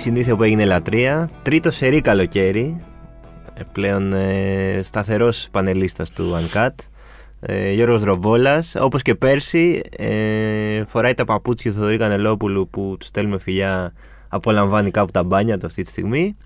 [0.00, 1.28] συνήθεια που έγινε λατρεία.
[1.42, 2.84] Τρίτο σερή καλοκαίρι.
[3.54, 6.74] Ε, πλέον ε, σταθερός πανελίστας του Uncut.
[7.40, 8.74] Ε, Γιώργος Ρομπόλας.
[8.78, 13.92] Όπως και πέρσι ε, φοράει τα παπούτσια του Θοδωρή Κανελόπουλου που του στέλνουμε φιλιά
[14.28, 16.36] απολαμβάνει κάπου τα μπάνια του αυτή τη στιγμή.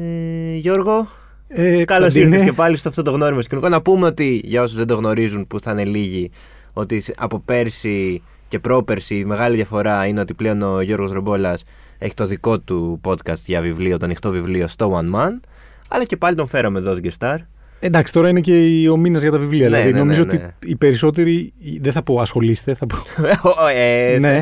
[0.00, 1.06] Ε, Γιώργο,
[1.48, 3.68] Ε, Καλώς Κωνσταντίνε, ήρθες και πάλι στο αυτό το γνώριμο σκηνικό.
[3.68, 6.30] Να πούμε ότι για όσους δεν το γνωρίζουν, που θα είναι λίγοι,
[6.72, 11.62] ότι από πέρσι και πρόπερσι η μεγάλη διαφορά είναι ότι πλέον ο Γιώργος Ρομπόλας
[11.98, 15.40] έχει το δικό του podcast για βιβλίο, το ανοιχτό βιβλίο στο OneMan.
[15.88, 17.36] Αλλά και πάλι τον φέραμε εδώ ως guest star.
[17.80, 19.68] Εντάξει, τώρα είναι και ο μήνας για τα βιβλία.
[19.68, 20.52] Ναι, δηλαδή, ναι, νομίζω ναι, ναι.
[20.56, 21.52] ότι οι περισσότεροι.
[21.80, 22.96] Δεν θα πω ασχολείστε, θα πω.
[23.74, 24.40] ε, ναι,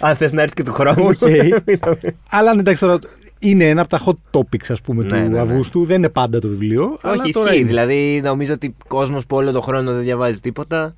[0.00, 1.06] Αν θες να έρθει και του χρόνου.
[1.06, 1.18] Οκ.
[2.30, 2.98] αλλά αν εντάξει τώρα.
[3.40, 5.38] Είναι ένα από τα hot topics, ας πούμε, Ναι, του ναι, ναι.
[5.38, 5.84] Αυγούστου.
[5.84, 6.98] Δεν είναι πάντα το βιβλίο.
[7.02, 7.60] αλλά Όχι, τώρα ισχύει.
[7.60, 7.68] είναι.
[7.68, 10.94] Δηλαδή, νομίζω ότι κόσμος που όλο τον χρόνο δεν διαβάζει τίποτα.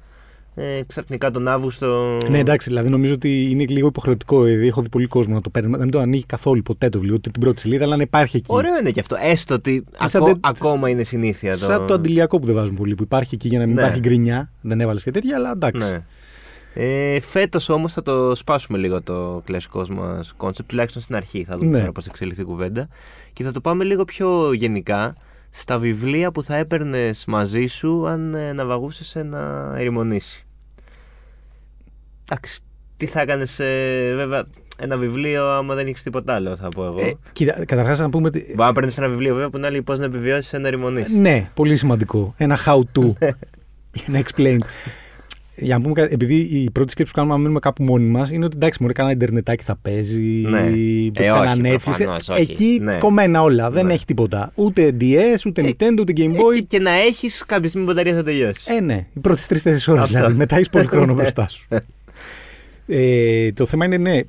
[0.54, 2.18] Ε, ξαφνικά τον Αύγουστο.
[2.28, 4.42] Ναι, εντάξει, δηλαδή νομίζω ότι είναι λίγο υποχρεωτικό.
[4.42, 6.98] Δηλαδή, έχω δει πολύ κόσμο να το παίρνει, να μην το ανοίγει καθόλου ποτέ το
[6.98, 8.46] βιβλίο, ούτε την πρώτη σελίδα, αλλά να υπάρχει εκεί.
[8.52, 9.16] Ωραίο είναι και αυτό.
[9.20, 11.52] Έστω ότι σαν ακό- τε- ακόμα είναι συνήθεια.
[11.52, 13.80] Σαν το αντιλιακό που δεν βάζουν πολύ, που υπάρχει εκεί για να μην Ναι.
[13.80, 14.50] υπάρχει γκρίνια.
[14.60, 15.90] Δεν έβαλες και τέτοια, αλλά εντάξει.
[15.90, 16.02] Ναι.
[16.74, 21.44] Ε, Φέτος όμως θα το σπάσουμε λίγο το κλασικό μας concept, τουλάχιστον στην αρχή.
[21.44, 21.78] Θα δούμε Ναι.
[21.78, 22.88] τώρα πώς εξελιχθεί η κουβέντα.
[23.32, 25.14] Και θα το πάμε λίγο πιο γενικά
[25.50, 30.44] στα βιβλία που θα έπαιρνες μαζί σου αν ε, ναυαγούσες σε ερημονήσι.
[32.30, 32.60] Εντάξει,
[32.96, 33.56] τι θα έκανες,
[34.14, 34.44] βέβαια,
[34.78, 37.00] ένα βιβλίο άμα δεν έχεις τίποτα άλλο, θα πω εγώ.
[37.00, 38.26] Ε, κοίτα, καταρχάς να πούμε.
[38.26, 41.16] ότι- Μπορεί να παίρνεις ένα βιβλίο, βέβαια, που να λέει πώς να επιβιώσεις ένα ερημονήσει.
[41.18, 42.34] Ναι, πολύ σημαντικό.
[42.36, 43.12] Ένα how to.
[44.08, 44.58] ένα explain.
[45.60, 48.30] Για να πούμε, κάτι, επειδή η πρώτη σκέψη που κάνουμε, αν μείνουμε κάπου μόνοι μας,
[48.30, 50.20] είναι ότι εντάξει, μπορεί κανένα Ιντερνετάκι θα παίζει.
[50.22, 50.60] Ναι.
[51.14, 51.78] το Ε, κανένα όχι, Netflix.
[51.84, 52.40] προφανώς, όχι.
[52.40, 52.94] Εκεί Ναι.
[52.98, 53.70] κομμένα όλα.
[53.70, 53.92] Δεν Ναι.
[53.92, 54.52] έχει τίποτα.
[54.54, 56.54] Ούτε DS, ούτε Ε, Nintendo, ούτε Game Ε, Boy.
[56.54, 58.62] και, και να έχεις κάποια στιγμή η μπαταρία θα τελειώσει.
[58.76, 59.06] Ε, ναι.
[59.14, 60.16] Οι πρώτες τρει-τέσσερι ώρες Αυτό.
[60.16, 60.34] δηλαδή.
[60.36, 61.12] Μετά έχεις πολύ χρόνο Ναι.
[61.12, 61.66] μπροστά σου.
[62.86, 64.20] ε, το θέμα είναι, ναι.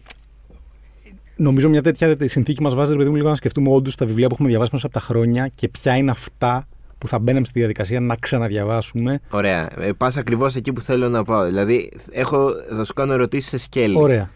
[1.35, 4.28] Νομίζω μια τέτοια συνθήκη μας βάζει, ρε παιδί μου, λίγο να σκεφτούμε όντως τα βιβλία
[4.28, 6.67] που έχουμε διαβάσει μέσα από τα χρόνια και ποια είναι αυτά
[7.01, 9.19] που θα μπαίναμε στη διαδικασία να ξαναδιαβάσουμε.
[9.29, 9.69] Ωραία.
[9.79, 11.45] Ε, Πας ακριβώς εκεί που θέλω να πάω.
[11.45, 13.97] Δηλαδή, έχω, θα σου κάνω ερωτήσεις σε σκέλη.
[13.97, 14.29] Ωραία.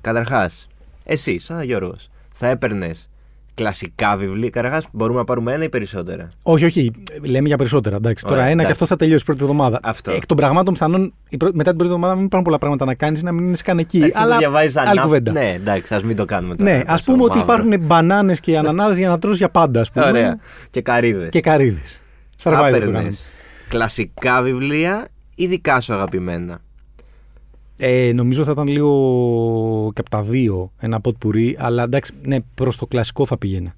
[0.00, 0.66] Καταρχάς,
[1.04, 3.08] εσύ, σαν Γιώργος, θα έπαιρνες
[3.54, 6.90] κλασικά βιβλία; Καταρχάς, μπορούμε να πάρουμε ένα ή περισσότερα; Όχι, όχι.
[7.22, 7.96] Λέμε για περισσότερα.
[7.96, 8.24] Εντάξει.
[8.26, 8.66] Ωραία, Τώρα ένα εντάξει.
[8.66, 9.80] και αυτό θα τελειώσει πρώτη εβδομάδα.
[9.82, 10.10] Αυτό.
[10.10, 12.94] Εκ των πραγμάτων, πιθανόν η πρω- μετά την πρώτη εβδομάδα μην υπάρχουν πολλά πράγματα να
[12.94, 13.96] κάνεις, να μην είναι καν εκεί.
[13.96, 15.32] Εντάξει, αλλά το διαβάζεις άλλη ανά- κουβέντα.
[15.32, 16.70] Ναι, εντάξει, ας μην το κάνουμε τώρα.
[16.70, 17.54] Ναι, ας τόσο πούμε ότι μαύρο.
[17.54, 20.06] υπάρχουν μπανάνες και ανανάδες για να τρώσει για πάντα, ας πούμε.
[20.06, 20.38] Ωραία.
[20.70, 21.28] Και καρύδες.
[21.28, 21.97] Και καρύδες.
[22.38, 23.16] Θα Survivor το έπαιρνε κάνουμε.
[23.68, 26.60] κλασικά βιβλία ή δικά σου αγαπημένα;
[27.76, 32.38] Ε, νομίζω θα ήταν λίγο και από τα δύο ένα ποτ πουρί, αλλά εντάξει, ναι,
[32.54, 33.74] προς το κλασικό θα πήγαινε.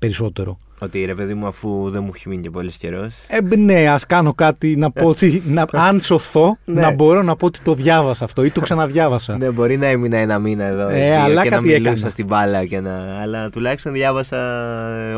[0.00, 0.58] Περισσότερο.
[0.82, 3.10] Ότι ρε παιδί μου, αφού δεν μου έχει μείνει και πολύ καιρός.
[3.26, 5.42] Ε, ναι, ας κάνω κάτι να πω ότι.
[5.46, 6.80] Να, αν σωθώ, Ναι.
[6.80, 9.36] να μπορώ να πω ότι το διάβασα αυτό ή το ξαναδιάβασα.
[9.36, 10.88] Ναι, μπορεί να έμεινα ένα μήνα εδώ.
[10.88, 12.10] Ε, εκεί, αλλά και να κάτι μιλούσα έκανα.
[12.10, 13.20] στην μπάλα και να.
[13.22, 14.38] Αλλά τουλάχιστον διάβασα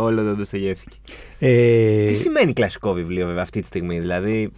[0.01, 0.97] όλο το Ντοστογεύσκι.
[1.39, 3.99] Ε, Τι σημαίνει κλασικό βιβλίο, βέβαια, αυτή τη στιγμή.
[4.01, 4.53] Δηλαδή.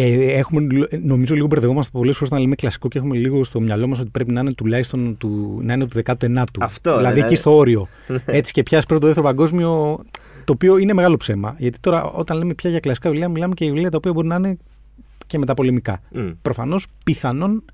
[0.00, 0.66] Ε, έχουμε,
[1.02, 4.10] νομίζω λίγο μπερδευόμαστε πολλές φορές να λέμε κλασικό και έχουμε λίγο στο μυαλό μας ότι
[4.10, 6.44] πρέπει να είναι τουλάχιστον του, να είναι του 19ου.
[6.60, 7.20] Αυτό, Δηλαδή δηλαδή.
[7.20, 7.88] εκεί στο όριο.
[8.26, 10.00] Έτσι και πιάσει πρώτο δεύτερο παγκόσμιο,
[10.44, 11.54] το οποίο είναι μεγάλο ψέμα.
[11.58, 14.26] Γιατί τώρα όταν λέμε πια για κλασικά βιβλία, μιλάμε και για βιβλία τα οποία μπορεί
[14.26, 14.56] να είναι
[15.26, 16.00] και μεταπολεμικά.
[16.12, 17.64] μ, Προφανώς, πιθανόν,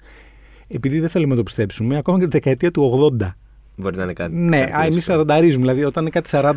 [0.68, 3.34] επειδή δεν θέλουμε να το πιστέψουμε, ακόμα και τη δεκαετία του 80.
[3.76, 4.34] μπορεί να είναι κάτι.
[4.34, 5.00] Ναι, κάτι α, εμείς δύσκολο.
[5.00, 5.60] σαρανταρίζουμε.
[5.60, 6.52] Δηλαδή, όταν είναι κάτι 40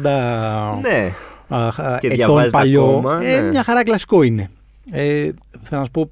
[0.81, 1.11] Ναι,
[1.47, 3.49] α, α, Και ετών διαβάζετε παλιό, ακόμα, ε, ναι.
[3.49, 4.49] μια χαρά κλασικό είναι.
[4.91, 5.29] Ε,
[5.61, 6.11] θα να σου πω,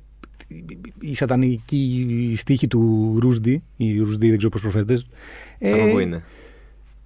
[0.99, 5.01] η σατανική στίχη του Ρούσντι, η Ρούσντι δεν ξέρω πώς προφέρεται.
[5.57, 6.23] Ε, από πού είναι;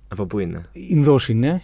[0.08, 1.62] Από πού είναι; Ινδός είναι.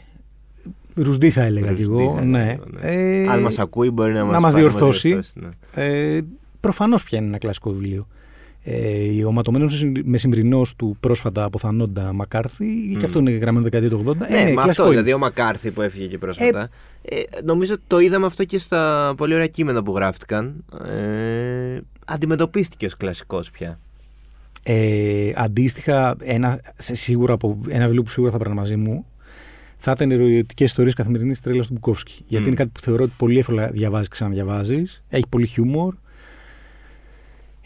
[0.95, 2.15] Ρουσντή θα έλεγα κι Ρουσντή εγώ.
[2.15, 2.39] θα Ναι.
[2.41, 2.79] έλεγα, ναι.
[2.81, 5.19] Ε, Αν μας ακούει, μπορεί να, να μας μας πάρει, διορθώσει.
[5.33, 5.49] ναι.
[5.83, 6.21] ε,
[6.59, 8.07] προφανώς πια είναι ένα κλασικό βιβλίο.
[8.67, 12.95] Ε, ο ματωμένος με συμβρινός του πρόσφατα αποθανόντα Μακάρθη, Μμ.
[12.97, 14.15] και αυτό είναι γραμμένο δεκαετία του 80.
[14.17, 14.83] Ναι, ε, με κλασικό αυτό.
[14.83, 14.91] είναι.
[14.91, 16.69] Δηλαδή, ο Μακάρθι που έφυγε και πρόσφατα.
[17.01, 20.63] Ε, νομίζω ότι το είδαμε αυτό και στα πολύ ωραία κείμενα που γράφτηκαν.
[20.85, 23.79] Ε, αντιμετωπίστηκε ως κλασικός πια.
[24.63, 29.05] Ε, αντίστοιχα, ένα, σε- σίγουρα από ένα βιβλίο που σίγουρα θα έπαιρνα μαζί μου
[29.77, 32.23] θα ήταν οι ερωτικές ιστορίες καθημερινής τρέλας του Μπουκόφσκι.
[32.27, 32.47] Γιατί Μμ.
[32.47, 35.03] είναι κάτι που θεωρώ ότι πολύ εύκολα διαβάζεις και ξαναδιαβάζεις.
[35.09, 35.93] Έχει πολύ χιούμορ.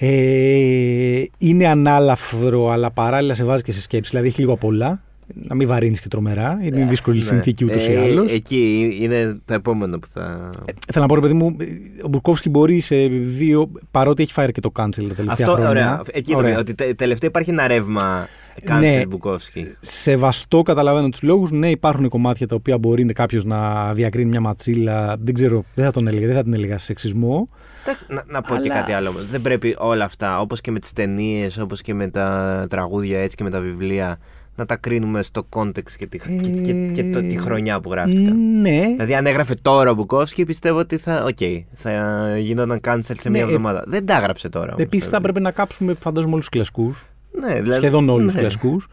[0.01, 4.09] Ε, είναι ανάλαφρο, αλλά παράλληλα σε βάζει και σε σκέψη.
[4.09, 5.01] Δηλαδή έχει λίγο απ' όλα.
[5.33, 6.59] Να μην βαρύνεις και τρομερά.
[6.63, 7.23] Είναι δύσκολη Ναι.
[7.23, 8.33] συνθήκη ούτως ή Ε, άλλως.
[8.33, 10.49] Εκεί είναι το επόμενο που θα.
[10.91, 11.55] Θέλω να πω, ρε παιδί μου,
[12.03, 13.71] ο Μπουρκόφσκι μπορεί σε δύο.
[13.91, 15.69] παρότι έχει φάει και το cancel τα τελευταία Αυτό, χρόνια.
[15.69, 16.01] ωραία.
[16.11, 16.49] Εκεί το Ωραία.
[16.51, 18.27] λέω, ότι τε- τελευταία υπάρχει ένα ρεύμα
[18.63, 19.05] Κάνσελ Ναι.
[19.05, 19.75] Μπουκόφσκι.
[19.79, 21.51] Σεβαστό, καταλαβαίνω τους λόγους.
[21.51, 25.15] Ναι, υπάρχουν κομμάτια τα οποία μπορεί κάποιος να διακρίνει μια ματσίλα.
[25.19, 27.47] Δεν ξέρω, δεν θα τον έλεγα, δεν θα την έλεγα σεξισμό.
[27.83, 29.11] Εντάξει, να, να πω και Αλλά- κάτι άλλο.
[29.31, 33.35] Δεν πρέπει όλα αυτά, όπως και με τις ταινίες, όπως και με τα τραγούδια, έτσι
[33.35, 34.19] και με τα βιβλία,
[34.59, 38.59] να τα κρίνουμε στο context και τη, και, και, και το, τη χρονιά που γράφτηκαν.
[38.61, 43.13] Ναι, Δηλαδή, αν έγραφε τώρα ο Μπουκόφσκι, πιστεύω ότι θα, okay, θα γινόταν cancel σε
[43.23, 43.83] Ναι, μια ε, εβδομάδα.
[43.87, 44.67] Δεν τα έγραψε τώρα.
[44.67, 45.29] όμως, Επίσης θα δηλαδή.
[45.29, 47.05] έπρεπε να κάψουμε, φαντάζομαι, όλους τους κλασικούς.
[47.31, 48.31] Ναι, δηλαδή, σχεδόν όλους ναι.
[48.33, 48.87] του κλασικούς.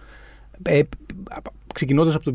[0.62, 0.80] Ε,
[1.74, 2.34] Ξεκινώντας από το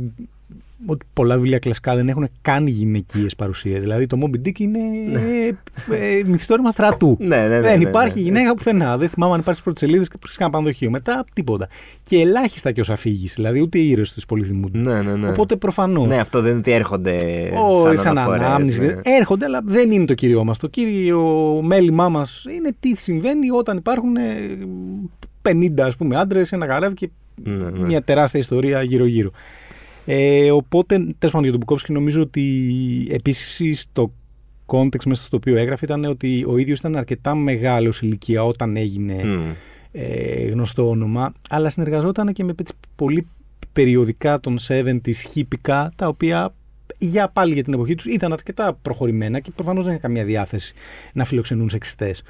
[0.85, 3.79] ότι πολλά βιβλία κλασικά δεν έχουν καν γυναικείες παρουσίες.
[3.79, 4.79] Δηλαδή το Moby Dick είναι
[5.13, 5.47] ε,
[6.17, 7.17] ε, μυθιστόρημα στρατού.
[7.19, 8.23] Ναι, ναι, ναι, δεν ναι, υπάρχει ναι.
[8.23, 8.97] γυναίκα πουθενά.
[8.97, 10.89] Δεν θυμάμαι αν υπάρχει στι πρώτες σελίδες και βρίσκα ένα πανδοχείο.
[10.89, 11.67] Μετά τίποτα.
[12.03, 13.33] Και ελάχιστα και ω αφήγηση.
[13.35, 14.77] Δηλαδή ούτε οι ήρωες τους πολύ θυμούνται.
[14.77, 15.29] Ναι, ναι, ναι.
[15.29, 16.07] Οπότε προφανώς.
[16.07, 17.15] Ναι, αυτό δεν είναι ότι έρχονται
[17.53, 18.79] Όχι, σαν, σαν αναφορές, ανάμνηση.
[18.81, 18.95] ναι.
[19.03, 20.57] Έρχονται, αλλά δεν είναι το κύριο μας.
[20.57, 21.21] Το κύριο
[21.63, 24.21] μέλημά μας είναι τι συμβαίνει όταν υπάρχουν ε,
[25.49, 27.09] 50 ας πούμε άντρες, ένα καράβι και
[27.43, 27.85] Ναι, ναι.
[27.85, 29.31] μια τεράστια ιστορία γύρω-γύρω.
[30.05, 34.11] Ε, οπότε, τέλος πάντων για τον Μπουκόφσκι, νομίζω ότι επίσης το
[34.65, 39.23] context μέσα στο οποίο έγραφε ήταν ότι ο ίδιος ήταν αρκετά μεγάλος ηλικία όταν έγινε
[39.23, 39.39] Μμ.
[39.91, 43.27] ε, γνωστό όνομα, αλλά συνεργαζόταν και με έτσι πολύ
[43.73, 46.53] περιοδικά των 70s χίπικα, τα οποία
[46.97, 50.73] για πάλι για την εποχή τους ήταν αρκετά προχωρημένα και προφανώς δεν είχαν καμία διάθεση
[51.13, 52.21] να φιλοξενούν σεξιστές.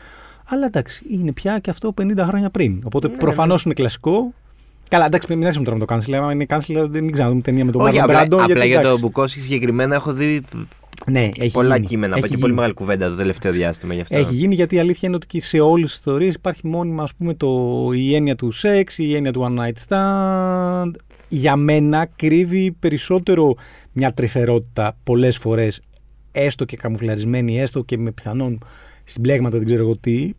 [0.45, 2.81] Αλλά εντάξει, είναι πια και αυτό 50 χρόνια πριν.
[2.83, 4.33] Οπότε Ναι, προφανώς είναι κλασικό.
[4.91, 6.13] Καλά, εντάξει, μην άρχισουμε τώρα με το cancel.
[6.13, 8.25] Αν είναι cancel, δεν μην ξαναδούμε ταινία με τον Όχι, Marlon απλά, Brando.
[8.25, 10.41] απλά γιατί, για τον εντάξει, Μπουκόφσκι συγκεκριμένα έχω δει
[11.05, 11.88] ναι, έχει πολλά γίνει.
[11.88, 12.13] κείμενα.
[12.15, 12.41] Έχει Έχει γίνει.
[12.41, 14.17] πολύ μεγάλη κουβέντα το τελευταίο διάστημα γι' αυτό.
[14.17, 17.13] Έχει γίνει γιατί η αλήθεια είναι ότι και σε όλες τις ιστορίε υπάρχει μόνιμα ας
[17.15, 20.91] πούμε, το, η έννοια του σεξ, η έννοια του one night stand.
[21.27, 23.55] Για μένα κρύβει περισσότερο
[23.91, 25.81] μια τρυφερότητα πολλές φορές,
[26.31, 28.59] έστω και καμουφλαρισμένη, έστω και με πιθανόν
[29.03, 30.29] συμπλέγματα, δεν ξέρω εγώ τι.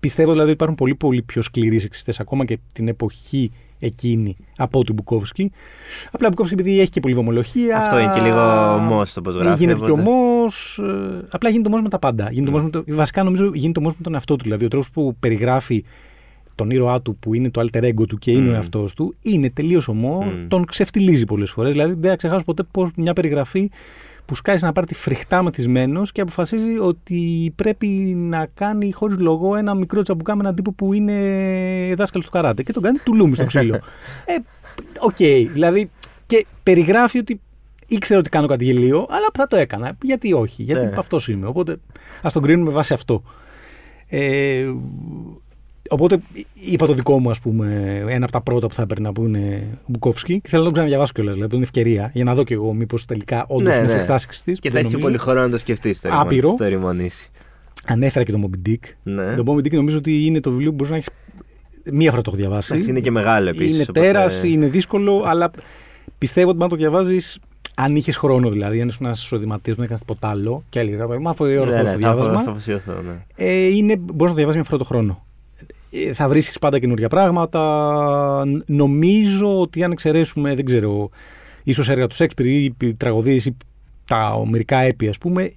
[0.00, 4.84] Πιστεύω δηλαδή ότι υπάρχουν πολύ πολύ πιο σκληροί σεξιστές ακόμα και την εποχή εκείνη από
[4.84, 5.50] τον Μπουκόφσκι.
[6.10, 7.76] Απλά ο Μπουκόφσκι επειδή έχει και πολύ βομολογία.
[7.76, 10.10] Αυτό είναι και λίγο ομός το πώς γράφει, Γίνεται και οπότε.
[10.10, 10.80] ομός.
[11.30, 12.28] Απλά γίνεται ωμός με τα πάντα.
[12.30, 14.42] Γίνεται ωμός με το, βασικά νομίζω γίνεται ωμός με τον εαυτό του.
[14.42, 15.84] Δηλαδή ο τρόπος που περιγράφει
[16.54, 18.50] τον ήρωά του που είναι το alter ego του και είναι Μμ.
[18.50, 20.22] ο εαυτός του είναι τελείως ωμό.
[20.22, 20.48] Μμ.
[20.48, 21.72] Τον ξεφτιλίζει πολλές φορές.
[21.72, 23.70] Δηλαδή δεν θα ξεχάσω ποτέ πώς μια περιγραφή
[24.26, 27.86] που σκάει σε ένα πάρτι φρικτά μεθυσμένος και αποφασίζει ότι πρέπει
[28.16, 31.14] να κάνει χωρίς λόγο ένα μικρό τσαμπουκά με έναν τύπο που είναι
[31.96, 32.62] δάσκαλος του καράτε.
[32.62, 33.74] Και τον κάνει τουλούμι στο ξύλο.
[34.24, 34.34] ε,
[34.98, 35.16] οκ,
[35.52, 35.90] δηλαδή.
[36.26, 37.40] Και περιγράφει ότι
[37.86, 39.96] ήξερα ότι κάνω κάτι γελίο, αλλά θα το έκανα.
[40.02, 40.92] Γιατί όχι, γιατί Ναι.
[40.96, 41.46] αυτός είμαι.
[41.46, 41.76] Οπότε
[42.22, 43.22] ας τον κρίνουμε με βάση αυτό.
[44.08, 44.72] Ε,
[45.90, 46.18] οπότε
[46.54, 49.68] είπα το δικό μου, ας πούμε, ένα από τα πρώτα που θα έπαιρνα που είναι
[49.86, 50.34] Μπουκόφσκι.
[50.40, 53.04] Και θέλω να τον ξαναδιαβάσω κιόλας, δηλαδή, είναι ευκαιρία για να δω κι εγώ μήπως
[53.04, 53.92] τελικά όντως Ναι, είναι ναι.
[53.96, 55.08] φρικτάς σεξιστής, Και που θα δεν έχει νομίζω.
[55.18, 56.40] πολύ χρόνο να το σκεφτείς το Άπειρο.
[56.40, 57.28] ρημο- το ρημονήσει.
[57.86, 58.76] Ανέφερα και το Moby Dick.
[59.02, 59.34] Ναι.
[59.34, 61.08] Το Moby Dick νομίζω ότι είναι το βιβλίο που μπορείς να έχεις.
[61.92, 62.72] Μία φορά το έχω διαβάσει.
[62.72, 63.74] Εντάξει, είναι και μεγάλο επίσης.
[63.74, 65.50] Είναι τέρας, είναι δύσκολο, αλλά
[66.18, 67.38] πιστεύω ότι αν το διαβάζεις,
[67.74, 71.18] αν είχες χρόνο δηλαδή, αν ήσουν ένας εισοδηματή που δεν έκανες τίποτα άλλο και έλεγε
[71.20, 73.44] Μα αφού η ώρα Ναι, ναι, ναι, στο θα, διάβασμα, θα αφοσιωθώ, ναι.
[73.46, 75.24] ε, είναι, μπορείς να το διαβάσεις μια φορά το χρόνο.
[75.92, 78.42] Ε, θα βρίσκεις πάντα καινούργια πράγματα.
[78.46, 81.10] Ν- Νομίζω ότι αν εξαιρέσουμε, δεν ξέρω,
[81.62, 83.56] ίσως έργα του Σέξπιρ ή π- τραγωδίες ή
[84.04, 85.52] τα ομερικά έπια, ας πούμε,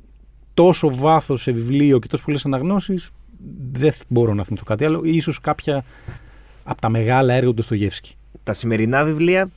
[0.53, 3.09] τόσο βάθος σε βιβλίο και τόσο πολλές αναγνώσεις,
[3.71, 5.01] δεν θ- μπορώ να θυμηθώ κάτι άλλο.
[5.03, 5.83] Ίσως κάποια
[6.63, 8.15] από τα μεγάλα έργα του Ντοστογεύσκη.
[8.43, 9.49] Τα σημερινά βιβλία,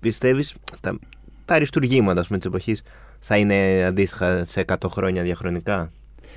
[0.00, 0.98] πιστεύεις, τα,
[1.44, 2.82] τα αριστουργήματα της εποχής
[3.18, 5.92] θα είναι αντίστοιχα σε 100 χρόνια διαχρονικά;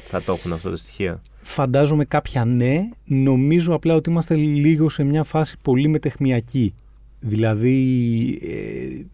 [0.07, 1.19] Θα το έχουν αυτό το στοιχείο.
[1.41, 2.89] Φαντάζομαι κάποια ναι.
[3.05, 6.73] Νομίζω απλά ότι είμαστε λίγο σε μια φάση πολύ μετεχμιακή.
[7.19, 9.05] Δηλαδή ε,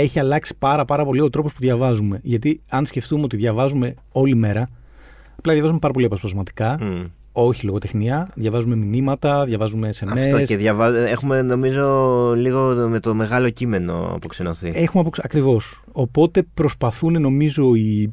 [0.00, 2.20] έχει αλλάξει πάρα πάρα πολύ ο τρόπος που διαβάζουμε.
[2.22, 4.68] Γιατί αν σκεφτούμε ότι διαβάζουμε όλη μέρα,
[5.36, 7.04] απλά διαβάζουμε πάρα πολύ αποσπασματικά, Μμ.
[7.32, 10.18] όχι λογοτεχνία, διαβάζουμε μηνύματα, διαβάζουμε SMS.
[10.18, 10.94] Αυτό και διαβάζ...
[10.94, 11.86] έχουμε νομίζω
[12.36, 14.68] λίγο με το μεγάλο κείμενο αποξενωθεί.
[14.74, 15.18] Έχουμε αποξ...
[15.18, 15.82] Ακριβώς.
[15.92, 18.12] Οπότε προσπαθούν νομίζω οι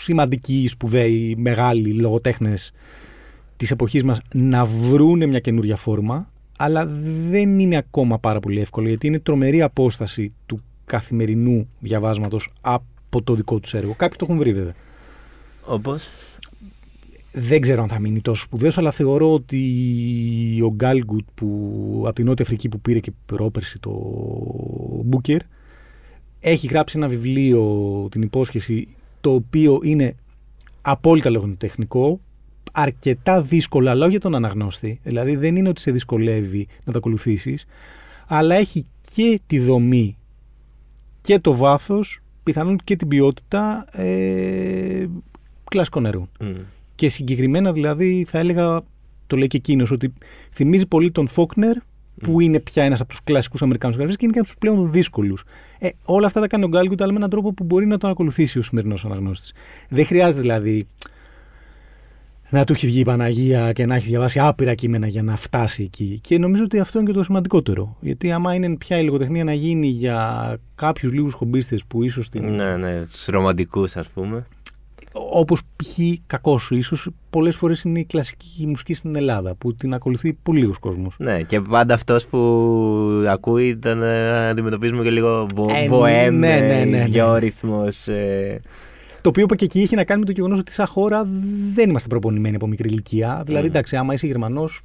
[0.00, 2.72] σημαντικοί, σπουδαίοι, μεγάλοι λογοτέχνες
[3.56, 6.86] της εποχής μας να βρούνε μια καινούρια φόρμα, αλλά
[7.28, 13.34] δεν είναι ακόμα πάρα πολύ εύκολο, γιατί είναι τρομερή απόσταση του καθημερινού διαβάσματος από το
[13.34, 13.94] δικό τους έργο.
[13.96, 14.74] Κάποιοι το έχουν βρει βέβαια.
[15.66, 16.02] Όπως;
[17.32, 19.60] Δεν ξέρω αν θα μείνει τόσο σπουδαίος, αλλά θεωρώ ότι
[20.64, 23.90] ο Γκάλγκουτ που από την Νότια Αφρική που πήρε και πρόπερση το
[25.04, 25.40] Μπούκερ
[26.40, 28.88] έχει γράψει ένα βιβλίο, την υπόσχεση,
[29.22, 30.14] το οποίο είναι
[30.80, 32.20] απόλυτα λογοτεχνικό,
[32.72, 35.00] αρκετά δύσκολο, αλλά όχι για τον αναγνώστη.
[35.02, 37.64] Δηλαδή δεν είναι ότι σε δυσκολεύει να το ακολουθήσεις,
[38.26, 40.16] αλλά έχει και τη δομή
[41.20, 45.06] και το βάθος, πιθανόν και την ποιότητα ε,
[45.70, 46.28] κλασικών έργων.
[46.94, 48.80] Και συγκεκριμένα δηλαδή θα έλεγα
[49.26, 50.12] το λέει και εκείνος, ότι
[50.54, 51.76] θυμίζει πολύ τον Φόκνερ,
[52.22, 54.92] που είναι πια ένας από τους κλασικούς Αμερικάνους γραφείς και είναι και από τους πλέον
[54.92, 55.44] δύσκολους.
[55.78, 58.10] Ε, όλα αυτά τα κάνει ο Γκάλγκουτ, αλλά με έναν τρόπο που μπορεί να τον
[58.10, 59.52] ακολουθήσει ο σημερινός αναγνώστης.
[59.88, 60.86] Δεν χρειάζεται δηλαδή
[62.52, 65.82] να του έχει βγει η Παναγία και να έχει διαβάσει άπειρα κείμενα για να φτάσει
[65.82, 66.18] εκεί.
[66.22, 67.96] Και νομίζω ότι αυτό είναι και το σημαντικότερο.
[68.00, 72.54] Γιατί άμα είναι πια η λογοτεχνία να γίνει για κάποιους λίγους χομπίστες που ίσως την.
[72.54, 74.46] Ναι, ναι, τους ρομαντικούς ας πούμε.
[75.12, 75.98] Όπως π.χ.
[76.26, 80.60] κακός σου, ίσως πολλές φορές είναι η κλασική μουσική στην Ελλάδα που την ακολουθεί πολύ
[80.60, 81.14] λίγο κόσμος.
[81.18, 82.38] Ναι, και πάντα αυτός που
[83.28, 87.04] ακούει τον ε, αντιμετωπίζουμε και λίγο Ε, μποέμ, ναι, ναι, ναι, ναι.
[87.08, 87.84] γεώρυθμο.
[89.20, 91.24] Το οποίο και εκεί έχει να κάνει με το γεγονός ότι σαν χώρα
[91.74, 93.42] δεν είμαστε προπονημένοι από μικρή ηλικία.
[93.46, 93.70] Δηλαδή, Mm.
[93.70, 94.80] εντάξει, άμα είσαι Γερμανός,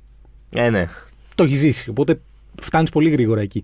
[0.50, 0.88] Ε, ναι.
[1.36, 1.89] το έχεις ζήσει.
[1.89, 2.19] Οπότε
[2.62, 3.63] φτάνεις πολύ γρήγορα εκεί.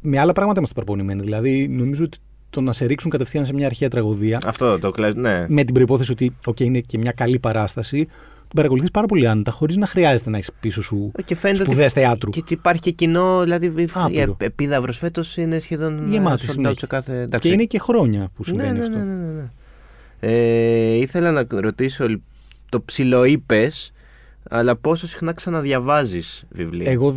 [0.00, 1.22] Με άλλα πράγματα είμαστε προπονημένοι.
[1.22, 2.18] Δηλαδή, νομίζω ότι
[2.50, 5.20] το να σε ρίξουν κατευθείαν σε μια αρχαία τραγωδία, Αυτό το κλασικό.
[5.20, 5.44] Ναι.
[5.48, 8.04] με την προπόθεση ότι okay, είναι και μια καλή παράσταση,
[8.48, 11.82] την παρακολουθείς πάρα πολύ άνετα, χωρίς να χρειάζεται να έχει πίσω σου Και φαίνεται σπουδέ
[11.84, 12.30] ότι θεάτρου.
[12.30, 14.36] και ότι υπάρχει και κοινό, δηλαδή η Άπειρο.
[14.40, 16.78] επίδαυρος φέτος είναι σχεδόν Γεμάτη sold out συνέχεια.
[16.78, 17.12] σε κάθε.
[17.12, 17.52] Και εντάξει.
[17.52, 18.96] είναι και χρόνια που ναι, συμβαίνει ναι, αυτό.
[18.96, 19.48] ναι, ναι, ναι, ναι.
[20.20, 22.06] Ε, ήθελα να ρωτήσω,
[22.68, 23.70] το ψιλοείπε,
[24.50, 27.14] αλλά πόσο συχνά ξαναδιαβάζεις βιβλία; Εγώ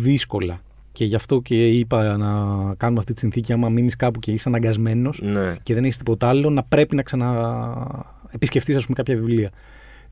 [0.00, 0.60] δύσκολα.
[0.92, 2.26] Και γι' αυτό και είπα να
[2.74, 3.52] κάνουμε αυτή τη συνθήκη.
[3.52, 5.56] Άμα μείνεις κάπου και είσαι αναγκασμένος Ναι.
[5.62, 9.50] και δεν έχεις τίποτα άλλο, να πρέπει να ξαναεπισκεφτεί, ας πούμε, κάποια βιβλία.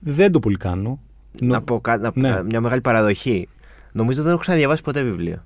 [0.00, 0.98] Δεν το πολύ κάνω.
[1.40, 2.42] Νο- Να πω κα- να- Ναι.
[2.42, 3.48] μια μεγάλη παραδοχή.
[3.92, 5.44] Νομίζω δεν έχω ξαναδιαβάσει ποτέ βιβλία.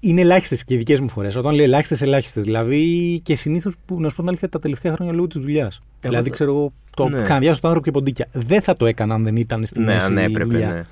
[0.00, 1.36] Είναι ελάχιστες και οι δικές μου φορές.
[1.36, 2.44] Όταν λέω ελάχιστες, ελάχιστες.
[2.44, 5.80] Δηλαδή και συνήθως που να σου πω την αλήθεια τα τελευταία χρόνια λόγω της δουλειάς.
[6.00, 7.22] Δηλαδή, ξέρω εγώ, το Ναι.
[7.22, 8.26] καναδιάσω τον άνθρωπο και ποντίκια.
[8.32, 10.44] Δεν θα το έκανα αν δεν ήταν στη ναι, μέση ναι, η έπρεπε.
[10.50, 10.72] δουλειά.
[10.72, 10.84] Ναι.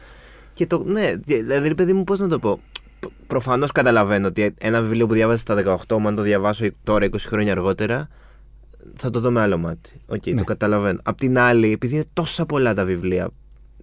[0.54, 2.60] Και το, ναι, δηλαδή, ρε παιδί μου, πώς να το πω.
[3.26, 7.16] Προφανώς καταλαβαίνω ότι ένα βιβλίο που διάβασα στα 18, μου αν το διαβάσω τώρα 20
[7.18, 8.08] χρόνια αργότερα,
[8.96, 10.00] θα το δω με άλλο μάτι.
[10.06, 10.34] Οκ, Ναι.
[10.34, 11.00] το καταλαβαίνω.
[11.02, 13.28] Απ' την άλλη, επειδή είναι τόσα πολλά τα βιβλία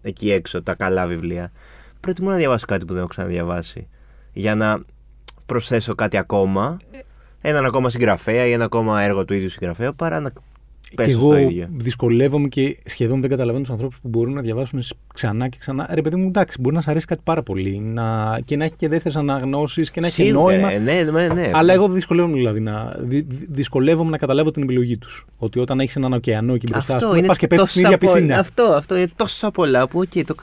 [0.01, 1.51] εκεί έξω, τα καλά βιβλία,
[1.99, 3.87] προτιμώ να διαβάσω κάτι που δεν έχω ξαναδιαβάσει.
[4.33, 4.79] Για να
[5.45, 6.77] προσθέσω κάτι ακόμα,
[7.41, 10.31] έναν ακόμα συγγραφέα ή ένα ακόμα έργο του ίδιου συγγραφέα, παρά να
[10.91, 11.67] Και πέσω εγώ στο ίδιο.
[11.75, 14.83] δυσκολεύομαι και σχεδόν δεν καταλαβαίνω τους ανθρώπους που μπορούν να διαβάσουν
[15.13, 15.89] ξανά και ξανά.
[15.93, 18.39] Ρε παιδί μου, εντάξει, μπορεί να σα αρέσει κάτι πάρα πολύ να...
[18.45, 20.71] και να έχει και δεύτερες αναγνώσεις και να έχει και Σίγουρα, νόημα.
[20.71, 21.49] ε, ναι, ναι, ναι.
[21.53, 25.25] Αλλά εγώ δυσκολεύομαι δηλαδή να, δυ- δυσκολεύομαι να καταλάβω την επιλογή τους.
[25.37, 27.81] Ότι όταν έχεις έναν ωκεανό εκεί μπροστά, Αυτό α πούμε, είναι πας και πέφτεις στην
[27.81, 28.39] τόσα ίδια πολλά- πισίνα.
[28.39, 29.99] Αυτό, αυτό είναι τόσα πολλά που.
[29.99, 30.35] Okay, το...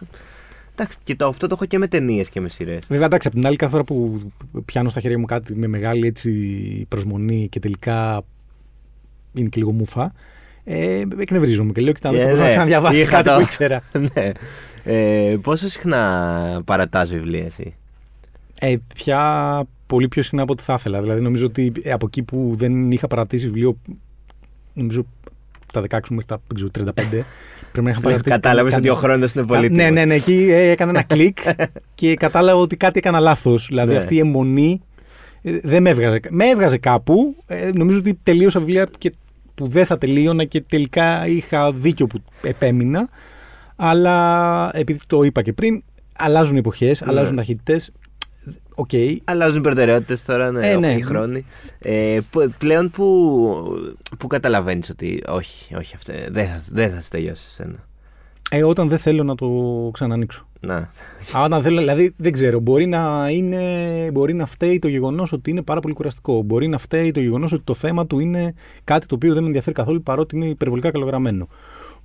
[0.72, 2.82] Εντάξει, και το, αυτό το έχω και με ταινίες και με σειρές.
[2.88, 4.20] Βέβαια, εντάξει, απ' την άλλη, κάθε φορά που
[4.64, 6.30] πιάνω στα χέρια μου κάτι με μεγάλη έτσι,
[6.88, 8.22] προσμονή και τελικά
[9.34, 10.12] είναι και λίγο μούφα,
[10.70, 13.40] ε, εκνευρίζομαι και λέω: Κοιτάξτε, Ε, δεν μπορούσα ναι, να ξαναδιαβάσει είχα κάτι το- που
[13.40, 13.82] ήξερα.
[14.14, 14.30] ναι.
[14.84, 17.75] Ε, πόσο συχνά παρατάς βιβλία εσύ;
[18.60, 21.00] Ε, πια πολύ πιο συχνά από ό,τι θα ήθελα.
[21.00, 23.76] Δηλαδή, νομίζω ότι ε, από εκεί που δεν είχα παρατήσει βιβλίο,
[24.75, 25.06] νομίζω
[25.72, 26.92] τα 16 μου μέχρι τα δεν ξέρω, 35,
[27.72, 28.30] πρέπει να είχα παρατήσει.
[28.30, 30.14] Κατάλαβες κάτι- ότι ο χρόνος είναι πολύ Ναι, ναι, ναι.
[30.14, 31.38] Εκεί ε, έκανα ένα κλικ
[31.94, 33.66] και κατάλαβα ότι κάτι έκανα λάθος.
[33.68, 33.98] Δηλαδή, Ναι.
[33.98, 34.80] αυτή η αιμονή
[35.42, 36.20] ε, δεν με έβγαζε.
[36.30, 37.37] Με έβγαζε κάπου.
[37.46, 39.12] Ε, νομίζω ότι τελείωσα βιβλία και
[39.58, 43.08] που δεν θα τελείωνα και τελικά είχα δίκιο που επέμεινα.
[43.76, 45.82] Αλλά επειδή το είπα και πριν,
[46.16, 47.06] αλλάζουν εποχές, Ναι.
[47.10, 47.90] αλλάζουν ταχύτητες.
[48.74, 48.90] Οκ.
[49.24, 50.92] Αλλάζουν οι προτεραιότητες τώρα, ναι, Ε, ναι.
[50.92, 51.44] οι χρόνοι.
[51.78, 53.06] Ε, που- πλέον που,
[54.18, 57.88] που καταλαβαίνεις ότι όχι, όχι, αυτό, δεν θα, δεν θα σε τελειώσει εσένα.
[58.50, 59.48] Ε, όταν δεν θέλω να το
[59.92, 60.46] ξανανοίξω.
[60.60, 60.74] Να.
[61.36, 65.50] Α, όταν θέλω, δηλαδή δεν ξέρω, μπορεί να, είναι, μπορεί να φταίει το γεγονός ότι
[65.50, 66.42] είναι πάρα πολύ κουραστικό.
[66.42, 69.46] Μπορεί να φταίει το γεγονός ότι το θέμα του είναι κάτι το οποίο δεν με
[69.46, 71.48] ενδιαφέρει καθόλου παρότι είναι υπερβολικά καλογραμμένο.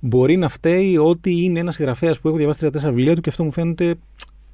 [0.00, 3.44] Μπορεί να φταίει ότι είναι ένας συγγραφέας που έχω διαβάσει τρία-τέσσερα βιβλία του και αυτό
[3.44, 3.94] μου φαίνεται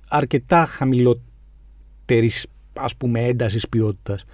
[0.09, 4.25] αρκετά χαμηλότερης ας πούμε έντασης ποιότητας.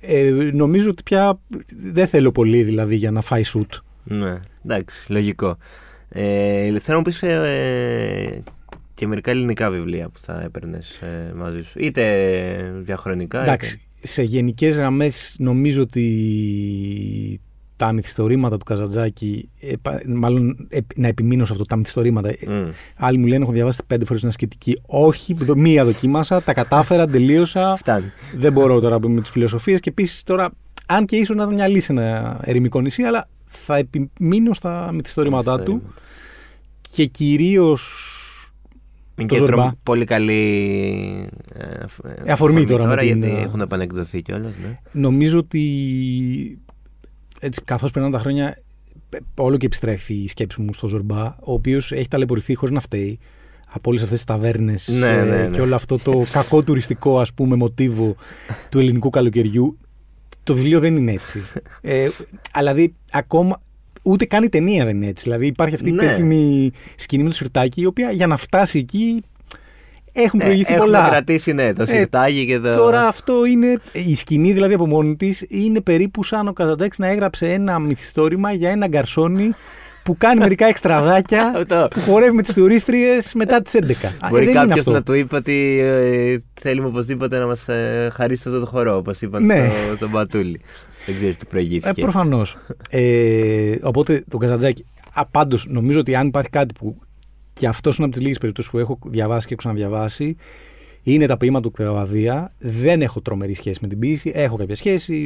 [0.00, 1.38] Ε, νομίζω ότι πια
[1.92, 3.72] δεν θέλω πολύ δηλαδή για να φάει σουτ.
[4.04, 5.56] Ναι, εντάξει, λογικό.
[6.08, 8.42] Ε, θέλω να μου πεις ε,
[8.94, 11.00] και μερικά ελληνικά βιβλία που θα έπαιρνες
[11.36, 11.78] μαζί σου.
[11.78, 13.40] Είτε διαχρονικά.
[13.42, 17.40] Εντάξει, σε γενικές γραμμές νομίζω ότι
[17.76, 22.30] τα μυθιστορήματα του Καζαντζάκη, επα- μάλλον ε, να επιμείνω σε αυτό, τα μυθιστορήματα.
[22.30, 22.46] Είτε...
[22.48, 22.70] Mm.
[22.96, 24.80] Άλλοι μου λένε έχω διαβάσει πέντε φορές μια σκητική.
[24.86, 27.76] Όχι, δο- μία δοκίμασα, τα κατάφερα, τελείωσα.
[27.76, 28.04] Φτάνει.
[28.36, 30.50] Δεν μπορώ τώρα με τις φιλοσοφίες και επίσης τώρα,
[30.86, 35.60] αν και ίσως να δω μια λύση ένα ερημικό νησί, αλλά θα επιμείνω στα μυθιστορήματά
[35.60, 35.82] του
[36.90, 37.82] και κυρίως
[39.16, 39.62] Είναι Το και Ζορμπά.
[39.62, 44.52] τρο- πολύ καλή ε, αφ- ε, αφορμή τώρα με την, γιατί ε, έχουν επανεκδοθεί κιόλας.
[44.62, 44.78] Ναι.
[44.92, 46.58] Νομίζω ότι
[47.40, 48.58] έτσι, καθώς περνάνε τα χρόνια
[49.10, 52.80] ε, όλο και επιστρέφει η σκέψη μου στο Ζορμπά, ο οποίος έχει ταλαιπωρηθεί χωρίς να
[52.80, 53.18] φταίει
[53.70, 55.48] από όλες αυτές τις ταβέρνες Ναι, ε, ναι, ναι.
[55.50, 58.14] και όλο αυτό το κακό τουριστικό ας πούμε μοτίβο
[58.68, 59.78] του ελληνικού καλοκαιριού.
[60.48, 61.42] Το βιβλίο δεν είναι έτσι.
[61.80, 62.08] ε,
[62.52, 63.60] αλλά δηλαδή ακόμα
[64.02, 65.24] ούτε καν η ταινία δεν είναι έτσι.
[65.24, 66.02] Δηλαδή υπάρχει αυτή Ναι.
[66.02, 69.22] η περίφημη σκηνή με το σιρτάκι, η οποία για να φτάσει εκεί
[70.12, 71.08] έχουν προηγηθεί Ε, έχουμε πολλά.
[71.08, 72.74] κρατήσει ναι, το Ε, σιρτάκι και το.
[72.74, 73.80] Τώρα αυτό είναι.
[73.92, 78.52] Η σκηνή δηλαδή από μόνη της είναι περίπου σαν ο Καζαντζάκης να έγραψε ένα μυθιστόρημα
[78.52, 79.54] για ένα γκαρσόνι
[80.08, 81.88] που κάνει μερικά εξτραδάκια Αυτό.
[81.90, 83.90] που χορεύει με τις τουρίστριες μετά τις 11.
[84.20, 84.90] Α, Μπορεί δεν είναι κάποιος αυτό.
[84.92, 89.20] να του είπε ότι ε, θέλουμε οπωσδήποτε να μας ε, χαρίσει αυτό το χορό, όπως
[89.20, 89.70] είπαν Ναι.
[89.86, 90.60] στο, στον Πατούλη.
[91.06, 92.00] Δεν ξέρεις τι Ε, προηγήθηκε.
[92.00, 92.56] Προφανώς.
[92.90, 94.84] Ε, οπότε το Καζαντζάκη.
[95.30, 96.98] Πάντως νομίζω ότι αν υπάρχει κάτι που
[97.52, 100.36] και αυτός είναι από τις λίγες περιπτώσεις που έχω διαβάσει και έχω ξαναδιαβάσει,
[101.02, 102.50] είναι τα ποίηματα του Καβαδία.
[102.58, 104.32] Δεν έχω τρομερή σχέση με την ποίηση.
[104.34, 105.16] Έχω κάποια σχέση,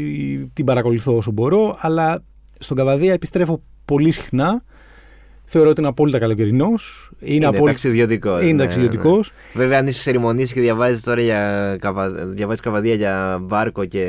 [0.52, 2.22] την παρακολουθώ όσο μπορώ, αλλά
[2.62, 4.62] στον Καβαδία επιστρέφω πολύ συχνά.
[5.44, 7.10] Θεωρώ ότι είναι απόλυτα καλοκαιρινός.
[7.20, 7.66] Είναι, Είναι απόλυτα...
[7.66, 8.42] ταξιδιωτικός.
[8.42, 9.14] είναι ναι, ταξιδιωτικό.
[9.16, 9.20] ναι.
[9.54, 12.08] Βέβαια, αν είσαι σε ερμηνεία και διαβάζεις τώρα για καβα...
[12.10, 14.04] διαβάζεις καβαδία για μπάρκο και.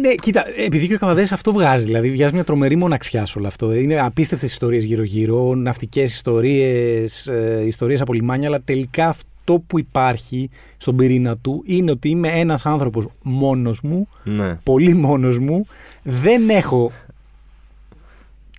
[0.00, 1.84] Ναι, κοίτα, επειδή και ο Καβαδέ αυτό βγάζει.
[1.84, 3.74] Δηλαδή, βγάζει μια τρομερή μοναξιά σε όλο αυτό.
[3.74, 10.50] Είναι απίστευτες ιστορίες γύρω-γύρω, ναυτικές ιστορίες, ε, ιστορίες από λιμάνια, αλλά τελικά αυτό που υπάρχει
[10.76, 14.58] στον πυρήνα του είναι ότι είμαι ένας άνθρωπος μόνος μου, Ναι.
[14.64, 15.64] πολύ μόνος μου.
[16.02, 16.90] Δεν έχω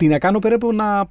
[0.01, 1.09] τι να κάνω πέρα από να.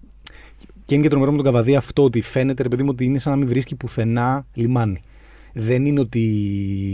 [0.84, 3.18] Και είναι και τρομερό με τον Καβαδί αυτό ότι φαίνεται, ρε παιδί μου, ότι είναι
[3.18, 5.00] σαν να μην βρίσκει πουθενά λιμάνι.
[5.52, 6.20] Δεν είναι ότι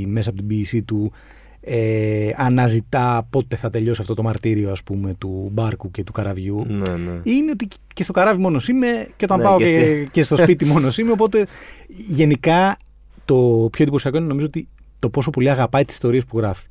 [0.09, 1.12] μέσα από την ποιησή του
[1.61, 6.67] ε, αναζητά πότε θα τελειώσει αυτό το μαρτύριο, ας πούμε, του μπάρκου και του καραβιού.
[6.69, 7.21] Ναι, ναι.
[7.23, 8.87] Είναι ότι και στο καράβι μόνος είμαι
[9.17, 11.11] και όταν Ναι, πάω και και, στη- και στο σπίτι μόνος είμαι.
[11.11, 11.47] Οπότε
[11.88, 12.76] γενικά
[13.25, 16.67] το πιο εντυπωσιακό είναι νομίζω ότι το πόσο πολύ αγαπάει τις ιστορίες που γράφει.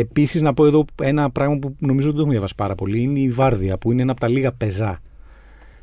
[0.00, 3.00] Επίσης, να πω εδώ ένα πράγμα που νομίζω ότι δεν το έχουμε διαβάσει πάρα πολύ
[3.02, 4.98] είναι η Βάρδια, που είναι ένα από τα λίγα πεζά.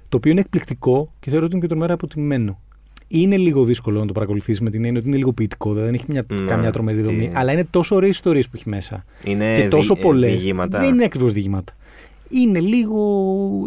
[0.09, 2.59] Το οποίο είναι εκπληκτικό και θεωρώ ότι είναι και τρομερά αποτιμημένο.
[3.07, 6.05] Είναι λίγο δύσκολο να το παρακολουθήσει με την έννοια ότι είναι λίγο ποιητικό, δεν έχει
[6.07, 7.31] μια, Ναι, καμιά τρομερή τι- δομή.
[7.33, 10.31] Αλλά είναι τόσο ωραίες ιστορίες που έχει μέσα Είναι και τόσο δι- πολλές.
[10.31, 10.79] διηγήματα.
[10.79, 11.73] Δεν είναι ακριβώς διηγήματα.
[12.29, 13.01] Είναι λίγο.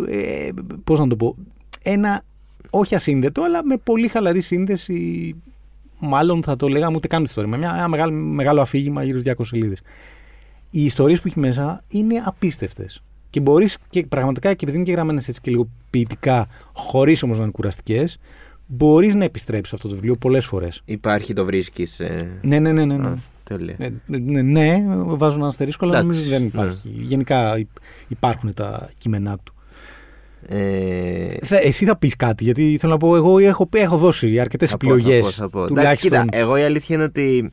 [0.09, 0.49] Ε,
[0.85, 1.37] Πώς να το πω.
[1.83, 2.23] Ένα
[2.71, 5.35] όχι ασύνδετο, αλλά με πολύ χαλαρή σύνδεση.
[5.99, 7.51] Μάλλον θα το λέγαμε ούτε καν ιστορία.
[7.51, 9.81] Με μια, ένα μεγάλο, μεγάλο αφήγημα γύρω στι 200 σελίδες.
[10.71, 13.03] Οι ιστορίες που έχει μέσα είναι απίστευτες.
[13.31, 17.37] Και μπορείς και πραγματικά, και επειδή είναι και γραμμένες έτσι και λίγο ποιητικά, χωρίς όμως
[17.37, 18.19] να είναι κουραστικές,
[18.67, 20.83] μπορείς να επιστρέψεις αυτό το βιβλίο πολλές φορές.
[20.85, 22.01] Υπάρχει, το βρίσκεις.
[22.01, 22.39] Ε...
[22.43, 22.85] Ναι, ναι, ναι.
[22.85, 23.07] ναι, ναι.
[23.07, 23.77] Α, τέλεια.
[23.79, 26.47] Ναι, ναι, ναι, βάζω ένα αστερίσκο, αλλά Εντάξει, νομίζω δεν ναι.
[26.47, 26.89] υπάρχει.
[26.89, 27.69] Γενικά υ-
[28.09, 29.53] υπάρχουν τα κείμενά του.
[30.49, 34.71] Ε, Θα, εσύ θα πεις κάτι, γιατί θέλω να πω, εγώ έχω, έχω δώσει αρκετές
[34.71, 35.35] θα πω, επιλογές.
[35.35, 35.81] θα πω, θα πω.
[35.81, 37.53] Εντάξει, κοίτα, εγώ η αλήθεια είναι ότι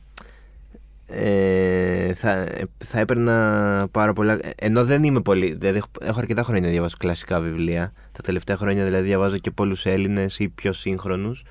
[1.06, 2.46] ε, θα,
[2.78, 4.38] θα έπαιρνα πάρα πολλά.
[4.56, 5.54] Ενώ δεν είμαι πολύ.
[5.58, 7.92] Δηλαδή έχω, έχω αρκετά χρόνια να διαβάσω κλασικά βιβλία.
[8.12, 11.44] Τα τελευταία χρόνια δηλαδή διαβάζω και πολλούς Έλληνες ή πιο σύγχρονους.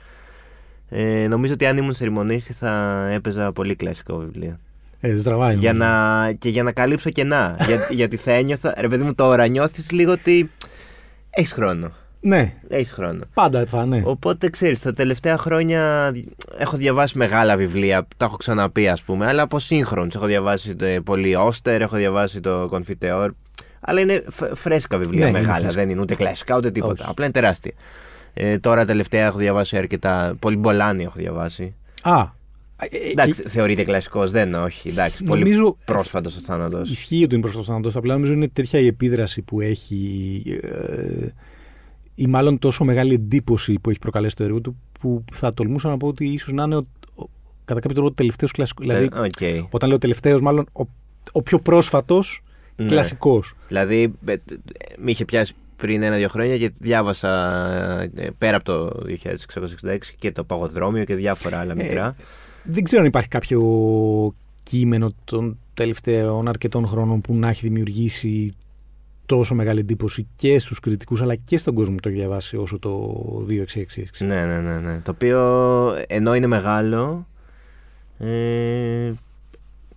[0.89, 4.59] Ε, νομίζω ότι αν ήμουν σε ρημονήσι θα έπαιζα πολύ κλασικό βιβλίο.
[4.99, 5.55] Ε, το τραβάει.
[5.55, 5.91] Για νομίζω.
[5.91, 7.57] να, και για να καλύψω κενά.
[7.67, 8.73] για, γιατί θα ένιωθα.
[8.77, 10.51] Ρε παιδί μου, τώρα νιώθεις λίγο ότι.
[11.29, 11.91] Έχεις χρόνο.
[12.27, 13.23] Ναι, Έχεις χρόνο.
[13.33, 14.01] πάντα θα ναι.
[14.05, 16.11] Οπότε ξέρεις, τα τελευταία χρόνια
[16.57, 20.15] έχω διαβάσει μεγάλα βιβλία, τα έχω ξαναπεί ας πούμε, αλλά από σύγχρονους.
[20.15, 23.27] Έχω διαβάσει το, πολύ Όστερ, έχω διαβάσει το Confiteor.
[23.79, 25.81] Αλλά είναι φ- φρέσκα βιβλία Ναι, είναι μεγάλα, φρέσκα.
[25.81, 26.93] δεν είναι ούτε κλασικά ούτε τίποτα.
[27.01, 27.09] Όχι.
[27.11, 27.71] Απλά είναι τεράστια.
[28.33, 30.35] Ε, τώρα τελευταία έχω διαβάσει αρκετά.
[30.39, 31.75] Πολύ Μπολάνι έχω διαβάσει.
[32.01, 32.21] Α,
[32.79, 34.89] ε, ε, Εντάξει, και- θεωρείται κλασικός, δεν είναι, όχι.
[34.89, 36.89] Εντάξει, πολύ Νομίζω- πρόσφατος ο θάνατος.
[36.89, 37.95] Ισχύει ότι είναι πρόσφατος ο θάνατος.
[37.95, 40.41] Απλά νομίζω είναι τέτοια η επίδραση που έχει.
[40.61, 41.27] Ε,
[42.15, 45.97] ή μάλλον τόσο μεγάλη εντύπωση που έχει προκαλέσει το έργο του, που θα τολμούσα να
[45.97, 47.30] πω ότι ίσως να είναι ο, ο-
[47.65, 48.81] κατά κάποιο τρόπο ο τελευταίος κλασικός.
[48.84, 49.67] Δηλαδή, Οκ.
[49.73, 50.84] όταν λέω τελευταίος, μάλλον ο,
[51.32, 52.43] ο πιο πρόσφατος
[52.75, 52.86] Ναι.
[52.88, 53.54] κλασικός.
[53.67, 54.38] Δηλαδή, ε, ε,
[54.97, 57.30] με είχε πιάσει πριν ένα-δύο χρόνια γιατί διάβασα
[58.15, 58.89] ε, πέρα από το
[59.84, 62.15] 2666 και το Παγοδρόμιο και διάφορα άλλα μικρά.
[62.63, 63.62] Δεν ξέρω αν υπάρχει κάποιο
[64.63, 68.54] κείμενο των τελευταίων αρκετών χρόνων που να έχει δημιουργήσει
[69.25, 72.79] τόσο μεγάλη εντύπωση και στους κριτικούς αλλά και στον κόσμο που το έχει διαβάσει όσο
[72.79, 73.17] το
[73.49, 73.55] 2666.
[74.19, 74.99] Ναι, ναι, ναι, ναι.
[74.99, 75.39] Το οποίο
[76.07, 77.27] ενώ είναι μεγάλο.
[78.17, 79.11] Ε,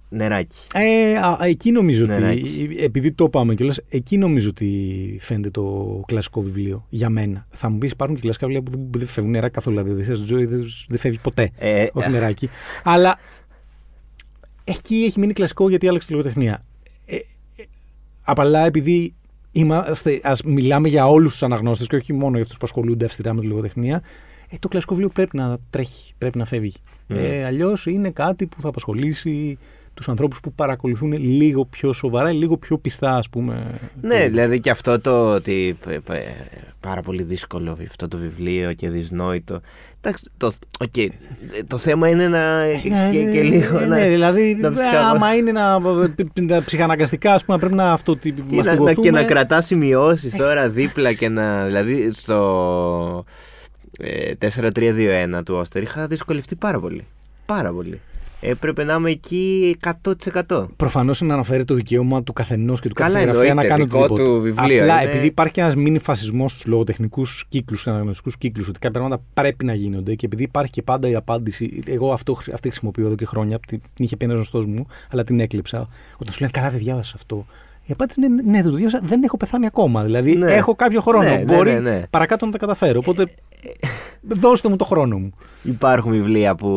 [0.08, 0.58] νεράκι.
[0.74, 2.76] Ε, α, α, εκεί νομίζω ότι, Νεράκι.
[2.80, 7.46] επειδή το πάμε κιόλας, εκεί νομίζω ότι φαίνεται το κλασικό βιβλίο για μένα.
[7.50, 9.82] Θα μου πεις υπάρχουν και κλασικά βιβλία που δεν, που δεν φεύγουν νερά καθόλου.
[9.82, 11.50] Δηλαδή, δεν, ζωή, δεν, δεν φεύγει ποτέ.
[11.58, 12.48] Ε, όχι νεράκι.
[12.82, 13.18] Αλλά
[14.64, 16.64] εκεί έχει μείνει κλασικό γιατί άλλαξε τη λογοτεχνία.
[17.06, 17.64] Ε, ε,
[18.22, 19.14] απαλά επειδή
[19.52, 23.32] είμαστε, ας μιλάμε για όλους τους αναγνώστες και όχι μόνο για αυτούς που ασχολούνται αυστηρά
[23.34, 24.02] με τη λογοτεχνία,
[24.50, 26.76] ε, το κλασικό βιβλίο πρέπει να τρέχει, πρέπει να φεύγει.
[27.08, 27.14] Mm.
[27.14, 29.58] Ε, Αλλιώς είναι κάτι που θα απασχολήσει
[29.98, 33.66] τους ανθρώπους που παρακολουθούν λίγο πιο σοβαρά, λίγο πιο πιστά, ας πούμε.
[34.00, 34.28] Ναι, το...
[34.28, 35.76] δηλαδή και αυτό το ότι.
[36.80, 39.61] Πάρα πολύ δύσκολο αυτό το βιβλίο και δυσνόητο.
[40.00, 41.08] Εντάξει, το, okay,
[41.66, 42.64] το θέμα είναι να.
[42.82, 43.78] και, και, και λίγο.
[43.78, 44.72] Ναι, να, δηλαδή, να
[45.11, 45.78] άμα είναι να,
[46.34, 51.12] να ψυχαναγκαστικά, ας πούμε, πρέπει να αυτό και, να, και να κρατάς σημειώσεις τώρα δίπλα
[51.12, 51.64] και να.
[51.64, 53.24] Δηλαδή, στο.
[54.40, 57.06] 4-3-2-1 του Όστερ είχα δυσκολευτεί πάρα πολύ.
[57.46, 58.00] Πάρα πολύ
[58.40, 59.77] έπρεπε να είμαι εκεί
[60.48, 60.66] 100%.
[60.77, 64.07] Προφανώς είναι να αναφέρει το δικαίωμα του καθενός και του κάθε συγγραφέα να κάνει το
[64.07, 64.83] του βιβλίο.
[64.83, 65.11] Απλά είναι...
[65.11, 69.24] επειδή υπάρχει και ένας μήνυ φασισμός στους λογοτεχνικούς κύκλους και αναγνωστικούς κύκλους, ότι κάποια πράγματα
[69.35, 71.83] πρέπει να γίνονται και επειδή υπάρχει και πάντα η απάντηση.
[71.87, 75.40] Εγώ αυτό, αυτή χρησιμοποιώ εδώ και χρόνια, την είχε πει ένας γνωστός μου, αλλά την
[75.40, 75.88] έκλειψα.
[76.18, 77.46] Όταν σου λένε Καλά, δεν διάβασα αυτό.
[77.88, 80.05] Η απάντηση είναι ναι, δεν το διάβασα, δεν έχω πεθάνει ακόμα.
[80.05, 80.53] Δηλαδή ναι.
[80.53, 81.29] έχω κάποιο χρόνο.
[81.29, 82.98] Ναι, ναι Μπορεί ναι, ναι, παρακάτω να τα καταφέρω.
[82.98, 83.27] Οπότε
[84.29, 85.31] δώστε μου το χρόνο μου.
[85.62, 86.68] Υπάρχουν βιβλία που,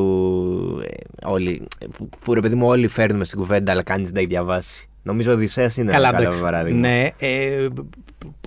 [0.83, 4.27] ε, όλοι, που, που ρε παιδί μου όλοι φέρνουμε στην κουβέντα, αλλά κανείς δεν έχει
[4.27, 4.89] διαβάσει.
[5.03, 6.79] Νομίζω ο Οδυσσέας είναι Καλά, ένα καλό παράδειγμα.
[6.79, 7.67] Ναι, ε,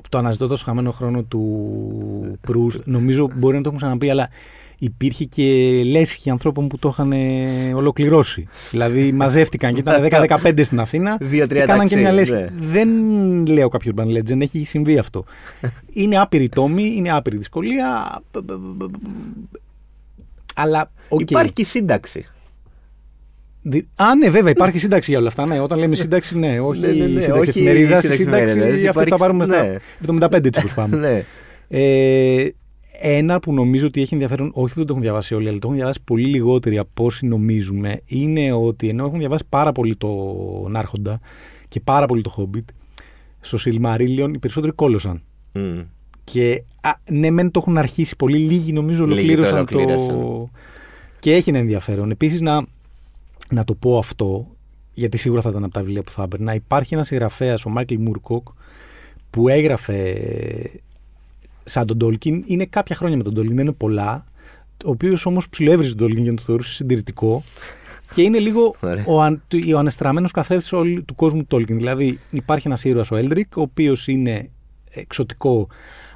[0.09, 2.81] το αναζητώ το χαμένο χρόνο του Προύστ.
[2.85, 4.29] Νομίζω μπορεί να το έχουν ξαναπεί, αλλά
[4.78, 5.42] υπήρχε και
[5.84, 7.12] λέσχη ανθρώπων που το είχαν
[7.74, 8.46] ολοκληρώσει.
[8.70, 10.08] δηλαδή μαζεύτηκαν και ήταν
[10.42, 12.34] 10-15 στην Αθήνα και κάναν και μια λέσχη.
[12.34, 12.48] Ναι.
[12.58, 12.88] Δεν
[13.46, 15.24] λέω κάποιο urban legend, έχει συμβεί αυτό.
[15.92, 18.20] είναι άπειρη τόμη, είναι άπειρη δυσκολία.
[20.54, 21.30] Αλλά, okay.
[21.30, 22.24] Υπάρχει και σύνταξη.
[23.96, 25.46] Α, ναι, βέβαια, υπάρχει σύνταξη για όλα αυτά.
[25.46, 28.04] Ναι, όταν λέμε σύνταξη, ναι, όχι ναι, ναι, ναι, σύνταξη εφημερίδας.
[28.04, 29.80] Σύνταξη, αυτή θα πάρουμε στα
[30.20, 30.96] 75 έτσι όπω πάμε.
[30.96, 31.24] ναι.
[31.68, 32.48] ε,
[33.00, 35.66] ένα που νομίζω ότι έχει ενδιαφέρον, όχι που δεν το έχουν διαβάσει όλοι, αλλά το
[35.66, 40.76] έχουν διαβάσει πολύ λιγότεροι από όσοι νομίζουμε, είναι ότι ενώ έχουν διαβάσει πάρα πολύ τον
[40.76, 41.20] Άρχοντα
[41.68, 42.64] και πάρα πολύ το Hobbit,
[43.40, 45.22] στο Silmarillion οι περισσότεροι κόλωσαν.
[45.54, 45.85] Mm.
[46.24, 49.85] Και α, ναι, μεν το έχουν αρχίσει πολύ, λίγοι νομίζω ολοκλήρωσαν το.
[49.85, 50.50] το...
[51.18, 52.11] Και έχει ένα ενδιαφέρον.
[52.11, 52.66] Επίσης, να,
[53.50, 54.46] να το πω αυτό,
[54.94, 56.54] γιατί σίγουρα θα ήταν από τα βιβλία που θα έπαιρνα.
[56.54, 58.48] Υπάρχει ένας συγγραφέας, ο Μάικλ Μουρκοκ,
[59.30, 60.14] που έγραφε
[61.64, 64.24] σαν τον Τόλκιν, είναι κάποια χρόνια με τον Τόλκιν, δεν είναι πολλά.
[64.85, 67.42] Ο οποίος όμως ψηλοέβριζε τον Τόλκιν για να το θεωρούσε συντηρητικό.
[68.11, 68.74] Και είναι λίγο
[69.07, 69.14] ο,
[69.74, 70.68] ο ανεστραμμένος καθρέφτης
[71.05, 71.77] του κόσμου Τόλκιν.
[71.77, 74.48] Δηλαδή, υπάρχει ένας ήρωας ο Έλρικ, ο οποίος είναι
[74.90, 75.68] εξωτικό,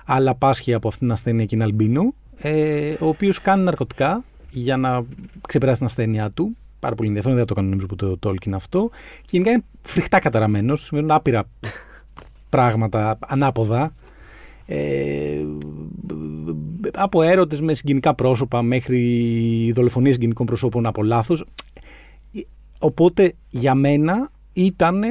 [0.05, 2.15] αλλά πάσχει από αυτήν την ασθένεια και είναι αλμπίνο.
[2.37, 5.05] Ε, ο οποίος κάνει ναρκωτικά για να
[5.49, 6.57] ξεπεράσει την ασθένειά του.
[6.79, 8.91] Πάρα πολύ ενδιαφέρον, δεν θα το κάνω νομίζω που το Τόλκιν αυτό.
[9.21, 11.49] Και γενικά είναι φρικτά καταραμένος, σημαίνουν άπειρα
[12.49, 13.95] πράγματα ανάποδα
[14.71, 15.45] ε,
[16.93, 21.45] από έρωτες με συγκινικά πρόσωπα μέχρι δολοφονίες συγκινικών προσώπων από λάθος.
[22.81, 25.05] Οπότε για μένα ήταν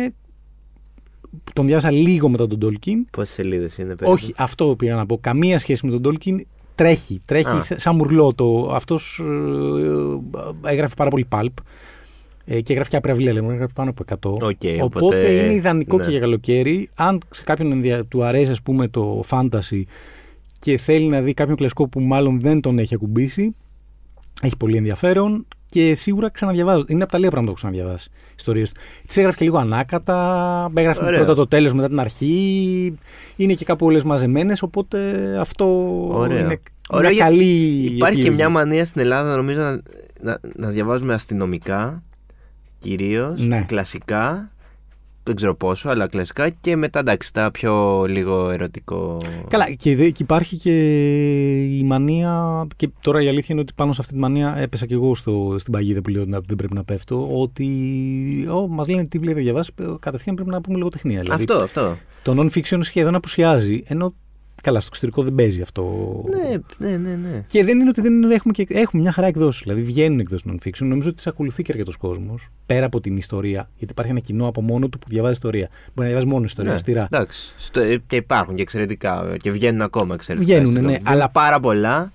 [1.53, 3.05] τον διάσα λίγο μετά τον Τόλκιν.
[3.11, 4.11] Πόσες σελίδες είναι, περίπου.
[4.11, 5.17] Όχι, αυτό πήγα να πω.
[5.17, 6.45] Καμία σχέση με τον Τόλκιν.
[6.75, 8.33] Τρέχει, τρέχει σαν μουρλό.
[8.33, 9.21] Το, αυτός
[10.63, 11.57] ε, έγραφε πάρα πολύ πάλπ.
[12.49, 14.03] Ε, και γράφει και απρεβλία, λέμε, γράφει πάνω από
[14.39, 14.47] 100.
[14.47, 16.03] Okay, οπότε, οπότε, είναι ιδανικό ναι.
[16.03, 16.89] και για καλοκαίρι.
[16.95, 19.81] Αν σε κάποιον του αρέσει, ας πούμε, το fantasy
[20.59, 23.55] και θέλει να δει κάποιον κλασικό που μάλλον δεν τον έχει ακουμπήσει,
[24.41, 26.85] έχει πολύ ενδιαφέρον και σίγουρα ξαναδιαβάζω.
[26.87, 28.09] Είναι από τα λίγα πράγματα που έχω ξαναδιαβάσει.
[28.37, 28.81] Ιστορίες του.
[29.07, 30.71] Τι έγραφε και λίγο ανάκατα.
[30.73, 31.17] Έγραφε Ωραία.
[31.17, 32.97] πρώτα το τέλος, μετά την αρχή.
[33.35, 34.61] Είναι και κάπου όλες μαζεμένες.
[34.61, 34.97] Οπότε
[35.39, 35.65] αυτό
[36.11, 36.39] Ωραία.
[36.39, 37.45] είναι Ωραία, μια καλή.
[37.95, 39.81] Υπάρχει και μια μανία στην Ελλάδα, νομίζω, να,
[40.21, 42.03] να, να διαβάζουμε αστυνομικά
[42.79, 43.39] κυρίως.
[43.41, 43.63] Ναι.
[43.67, 44.51] Κλασικά.
[45.23, 49.17] Δεν ξέρω πόσο, αλλά κλασικά και μετά εντάξει, τα πιο λίγο ερωτικό.
[49.47, 50.71] Καλά, και, δε, και υπάρχει και
[51.63, 52.67] η μανία.
[52.75, 55.55] Και τώρα η αλήθεια είναι ότι πάνω σε αυτή τη μανία έπεσα και εγώ στο,
[55.59, 57.41] στην παγίδα που λέω ότι δεν πρέπει να πέφτω.
[57.41, 57.67] Ότι
[58.69, 61.21] μας λένε τι βλέπει διαβάσει, κατευθείαν πρέπει να πούμε λογοτεχνία.
[61.21, 61.97] Δηλαδή, αυτό, αυτό.
[62.23, 64.13] Το non-fiction σχεδόν απουσιάζει, ενώ
[64.63, 65.83] Καλά, στο εξωτερικό δεν παίζει αυτό.
[66.29, 67.15] Ναι, ναι, ναι.
[67.15, 67.43] ναι.
[67.47, 69.61] Και δεν είναι ότι δεν έχουμε, και, έχουμε μια χαρά εκδόσεις.
[69.61, 70.85] Δηλαδή βγαίνουν εκδόσεις non-fiction.
[70.85, 72.49] Νομίζω ότι τις ακολουθεί και αρκετός κόσμος.
[72.65, 73.69] Πέρα από την ιστορία.
[73.77, 75.67] Γιατί υπάρχει ένα κοινό από μόνο του που διαβάζει ιστορία.
[75.69, 76.69] Μπορεί να διαβάζει μόνο ιστορία.
[76.69, 77.07] Ναι, αστηρά.
[77.11, 77.53] Εντάξει.
[78.07, 79.35] Και υπάρχουν και εξαιρετικά.
[79.39, 80.59] Και βγαίνουν ακόμα εξαιρετικά.
[80.59, 80.97] Βγαίνουν, ναι.
[81.03, 82.11] Αλλά πάρα πολλά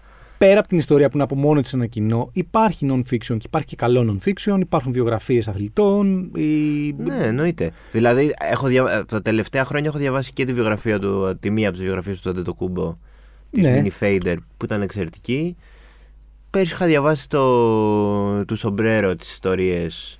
[0.46, 3.66] πέρα από την ιστορία που είναι από μόνο της ένα κοινό, υπάρχει non-fiction και υπάρχει
[3.66, 6.31] και καλό non-fiction, υπάρχουν βιογραφίες αθλητών.
[6.35, 6.92] Η...
[6.98, 7.72] Ναι, εννοείται.
[7.92, 9.05] Δηλαδή, έχω δια...
[9.05, 12.33] τα τελευταία χρόνια έχω διαβάσει και τη βιογραφία του, τη μία από τις βιογραφίες του
[12.33, 12.96] Τόντε Κούμπο,
[13.50, 13.83] τη ναι.
[13.85, 15.57] Mini Fader, που ήταν εξαιρετική.
[16.50, 20.18] Πέρσι είχα διαβάσει το του Σομπρέρο τις ιστορίες.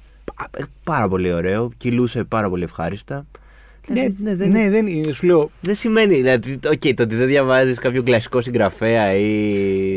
[0.85, 1.71] Πάρα πολύ ωραίο.
[1.77, 3.27] Κυλούσε πάρα πολύ ευχάριστα.
[3.89, 5.51] Ναι, ναι, δεν, ναι, δεν, σου λέω.
[5.61, 6.15] Δεν σημαίνει.
[6.15, 9.51] Δηλαδή, okay, το ότι δεν διαβάζεις κάποιο κλασικό συγγραφέα ή.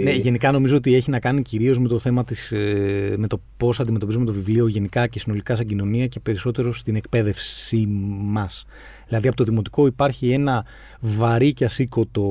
[0.04, 3.42] Ναι, γενικά νομίζω ότι έχει να κάνει κυρίως με το θέμα της, ε, με το
[3.58, 7.86] πώς αντιμετωπίζουμε το βιβλίο γενικά και συνολικά σαν κοινωνία και περισσότερο στην εκπαίδευσή
[8.22, 8.66] μας.
[9.08, 10.66] Δηλαδή, από το δημοτικό υπάρχει ένα
[11.00, 12.24] βαρύ και ασήκωτο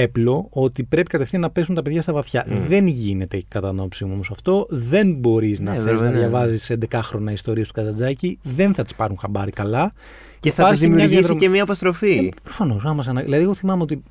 [0.00, 2.46] πέπλο ότι πρέπει κατευθείαν να πέσουν τα παιδιά στα βαθιά.
[2.48, 2.52] Mm.
[2.68, 4.66] Δεν γίνεται κατά νόψη μου όμως αυτό.
[4.70, 6.18] Δεν μπορείς να Ναι, θες βέβαια, να ναι.
[6.18, 8.38] διαβάζεις 11χρονα ιστορίες του Καζατζάκη.
[8.42, 9.92] Δεν θα τις πάρουν χαμπάρι καλά.
[10.40, 12.32] Και θα τους Υπάρχει μια δημιουργήσει διαδρομή- και μια αποστροφή.
[12.42, 12.82] Προφανώς.
[13.24, 14.02] Δηλαδή, εγώ θυμάμαι ότι.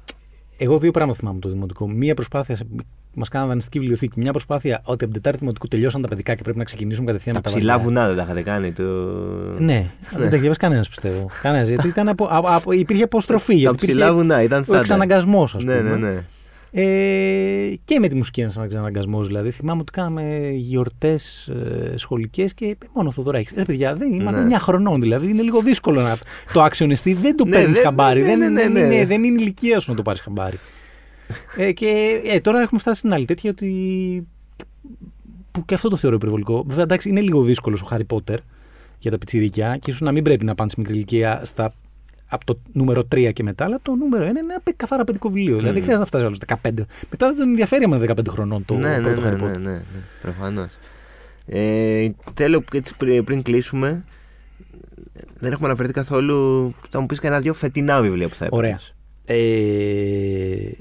[0.57, 1.89] Εγώ δύο πράγματα θυμάμαι από το δημοτικό.
[1.89, 2.57] Μία προσπάθεια.
[3.13, 4.19] Μας κάνανε δανειστική βιβλιοθήκη.
[4.19, 7.35] Μια προσπάθεια ότι από την Τετάρτη Δημοτικού τελειώσαν τα παιδικά και πρέπει να ξεκινήσουν κατευθείαν
[7.35, 7.87] Τα με τα ψηλά βαθιά.
[7.87, 8.71] βουνά δεν τα είχατε κάνει.
[8.71, 8.83] Το...
[9.59, 11.29] Ναι, δεν τα έχει διαβάσει κανένας πιστεύω.
[11.41, 11.67] Κανένας.
[11.67, 13.53] Γιατί ήταν από, από, από- υπήρχε αποστροφή.
[13.53, 14.81] Τα Γιατί ψηλά υπήρχε βουνά ήταν ο στάνταρ.
[14.81, 15.81] εξαναγκασμός, ας πούμε.
[15.81, 16.23] Ναι, ναι, ναι.
[16.71, 19.23] Ε, και με τη μουσική ένας εξαναγκασμό.
[19.23, 23.53] Δηλαδή, θυμάμαι ότι κάναμε γιορτές ε, σχολικές και μόνο Θοδωράκη.
[23.55, 24.55] Ρε παιδιά, δεν είμαστε Ναι.
[24.55, 25.29] 9 χρονών δηλαδή.
[25.29, 26.17] Είναι λίγο δύσκολο να
[26.53, 27.13] το άξιονιστεί.
[27.13, 28.21] Δεν το Ναι, παίρνεις ναι, χαμπάρι.
[28.21, 28.79] ναι, δεν, ναι, ναι, δεν ναι.
[28.95, 30.59] είναι, δεν είναι ηλικία σου να το πάρεις χαμπάρι.
[31.57, 34.27] ε, και ε, τώρα έχουμε φτάσει στην άλλη τέτοια ότι.
[35.51, 36.63] που και αυτό το θεωρώ υπερβολικό.
[36.67, 38.39] Βέβαια, εντάξει, είναι λίγο δύσκολο ο Χάρι Πότερ
[38.99, 41.73] για τα πιτσιρίκια και ίσως να μην πρέπει να πάνε στη μικρή ηλικία στα,
[42.35, 45.29] από το νούμερο 3 και μετά, αλλά το νούμερο 1 είναι ένα παι- καθαρά παιδικό
[45.29, 45.57] βιβλίο.
[45.57, 46.85] Δηλαδή δεν χρειάζεται να φτάσει άλλος 15.
[47.09, 49.51] Μετά δεν τον ενδιαφέρει άμα είναι 15 χρονών το ναι, ναι, πρώτο ναι, Harry ναι,
[49.51, 49.57] Potter.
[49.59, 49.81] ναι, ναι,
[50.21, 50.77] προφανώς.
[51.47, 54.03] Ε, τέλο, έτσι πριν, πριν κλείσουμε,
[55.39, 56.73] δεν έχουμε αναφερθεί καθόλου.
[56.89, 58.65] Θα μου πεις κανένα δυο φετινά βιβλία που θα έπαιρνες.
[59.27, 59.37] Ωραία.
[59.39, 60.71] Ε,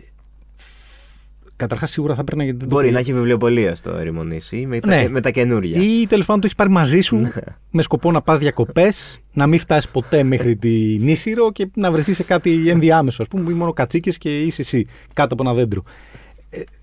[1.57, 4.79] Καταρχάς, σίγουρα θα έπαιρνα γιατί δεν το Μπορεί έχω- να έχει βιβλιοπολία στο ερημονήσι με,
[4.87, 5.03] Ναι.
[5.05, 5.83] τα, με τα καινούρια.
[5.83, 7.31] Ή τέλος πάντων το έχεις πάρει μαζί σου Ναι.
[7.71, 12.17] με σκοπό να πας διακοπές, να μην φτάσεις ποτέ μέχρι τη Νήσιρο και να βρεθείς
[12.17, 13.23] σε κάτι ενδιάμεσο.
[13.23, 15.83] Α πούμε, ή μόνο κατσίκες και είσαι εσύ κάτω από ένα δέντρο.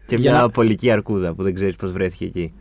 [0.08, 2.54] Και για μια να- πολική αρκούδα που δεν ξέρεις πώς βρέθηκε εκεί.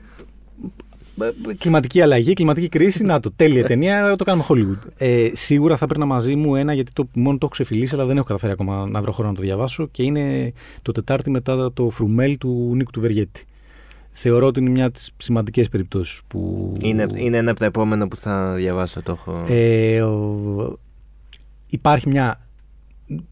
[1.48, 3.02] Ε, Κλιματική αλλαγή, κλιματική κρίση.
[3.02, 4.88] Να το, τέλεια ταινία, το κάνουμε Hollywood.
[4.96, 8.16] Ε, σίγουρα θα έπαιρνα μαζί μου ένα γιατί το, μόνο το έχω ξεφυλίσει, αλλά δεν
[8.16, 9.88] έχω καταφέρει ακόμα να βρω χρόνο να το διαβάσω.
[9.90, 10.52] Και είναι
[10.82, 13.44] το Τετάρτη μετά το Φρουμέλ του Νίκου του Βεργέτη.
[14.10, 16.72] Θεωρώ ότι είναι μια από τις σημαντικές περιπτώσεις που.
[16.80, 19.02] Είναι, είναι ένα από τα επόμενα που θα διαβάσω.
[19.02, 19.44] Το έχω.
[19.48, 20.78] Ε, ο-
[21.66, 22.40] υπάρχει μια.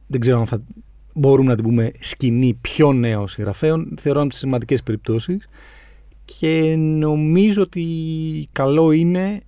[0.07, 0.62] Δεν ξέρω αν θα
[1.14, 3.94] μπορούμε να την πούμε σκηνή πιο νέο συγγραφέων.
[4.01, 5.48] Θεωρώ από τις σημαντικές περιπτώσεις.
[6.37, 7.85] Και νομίζω ότι
[8.53, 9.41] καλό είναι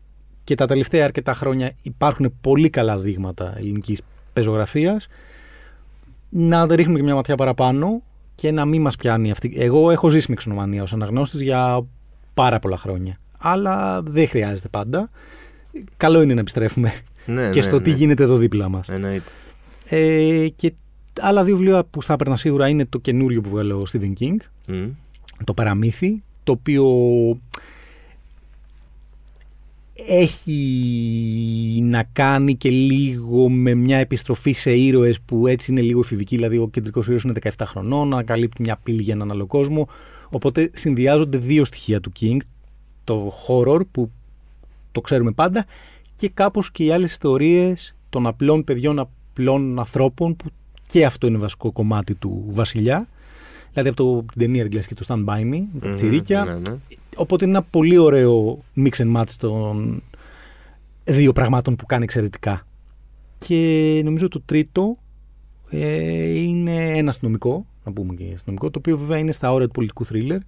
[0.45, 4.01] και τα τελευταία αρκετά χρόνια υπάρχουν πολύ καλά δείγματα ελληνικής
[4.33, 5.09] πεζογραφίας.
[6.29, 8.03] Να ρίχνουμε και μια ματιά παραπάνω
[8.35, 9.55] και να μην μας πιάνει αυτή.
[9.57, 11.87] Εγώ έχω ζήσει με ξενομανία ως αναγνώστης για
[12.35, 13.19] πάρα πολλά χρόνια.
[13.39, 15.11] Αλλά δεν χρειάζεται πάντα.
[15.97, 16.93] Καλό είναι να επιστρέφουμε
[17.27, 17.83] ναι, και ναι, στο ναι.
[17.83, 18.89] τι γίνεται εδώ δίπλα μας.
[18.89, 19.31] Εννοείται.
[19.89, 20.73] Ε, και
[21.21, 24.37] άλλα δύο βιβλία που θα έπαιρνα σίγουρα είναι το καινούριο που βγάλε ο Stephen King,
[24.67, 24.89] Μμ.
[25.45, 27.41] το Παραμύθι, το οποίο
[30.07, 36.37] έχει να κάνει και λίγο με μια επιστροφή σε ήρωες που έτσι είναι λίγο εφηβική,
[36.37, 39.89] δηλαδή ο κεντρικός ήρωας είναι 17 χρονών, ανακαλύπτει μια πύλη για έναν άλλο κόσμο,
[40.31, 42.37] οπότε συνδυάζονται δύο στοιχεία του King,
[43.05, 44.11] το horror που
[44.93, 45.67] το ξέρουμε πάντα
[46.17, 50.47] και κάπως και οι άλλες ιστορίες των απλών παιδιών, απλών ανθρώπων που
[50.87, 53.09] και αυτό είναι βασικό κομμάτι του βασιλιά.
[53.73, 56.45] Δηλαδή από το, την ταινία την κλασική, το Stand By Me, με τα Μμμ, τσιρίκια.
[56.45, 56.77] ναι, ναι.
[57.17, 60.03] Οπότε είναι ένα πολύ ωραίο mix and match των
[61.05, 62.67] δύο πραγμάτων που κάνει εξαιρετικά.
[63.39, 64.97] Και νομίζω το τρίτο
[65.71, 69.73] ε, είναι ένα αστυνομικό, να πούμε και αστυνομικό, το οποίο βέβαια είναι στα όρια του
[69.73, 70.39] πολιτικού θρίλερ,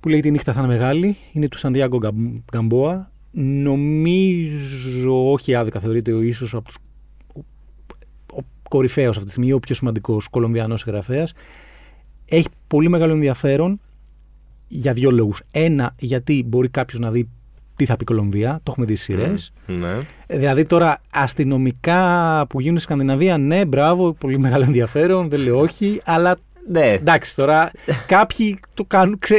[0.00, 1.16] που λέγεται «Η νύχτα θα είναι μεγάλη».
[1.32, 3.10] Είναι του Σαντιάγκο Γκαμ- Γκαμπόα.
[3.30, 6.76] Νομίζω, όχι άδικα θεωρείται ο ίσως από τους
[7.34, 7.40] ο,
[8.38, 11.32] ο κορυφαίος αυτή τη στιγμή, ο πιο σημαντικός Κολομβιανός συγγραφέας.
[12.28, 13.80] Έχει πολύ μεγάλο ενδιαφέρον
[14.68, 15.42] για δύο λόγους.
[15.50, 17.28] Ένα, γιατί μπορεί κάποιος να δει
[17.76, 19.52] τι θα πει η Κολομβία, το έχουμε δει στις σειρές.
[19.66, 19.98] Ναι.
[20.26, 26.00] Δηλαδή τώρα αστυνομικά που γίνουν στη Σκανδιναβία, ναι, μπράβο, πολύ μεγάλο ενδιαφέρον, δεν λέω όχι,
[26.04, 26.36] αλλά
[26.70, 26.86] Ναι.
[26.86, 27.70] εντάξει τώρα
[28.06, 29.18] κάποιοι το κάνουν.
[29.18, 29.36] Ξέ,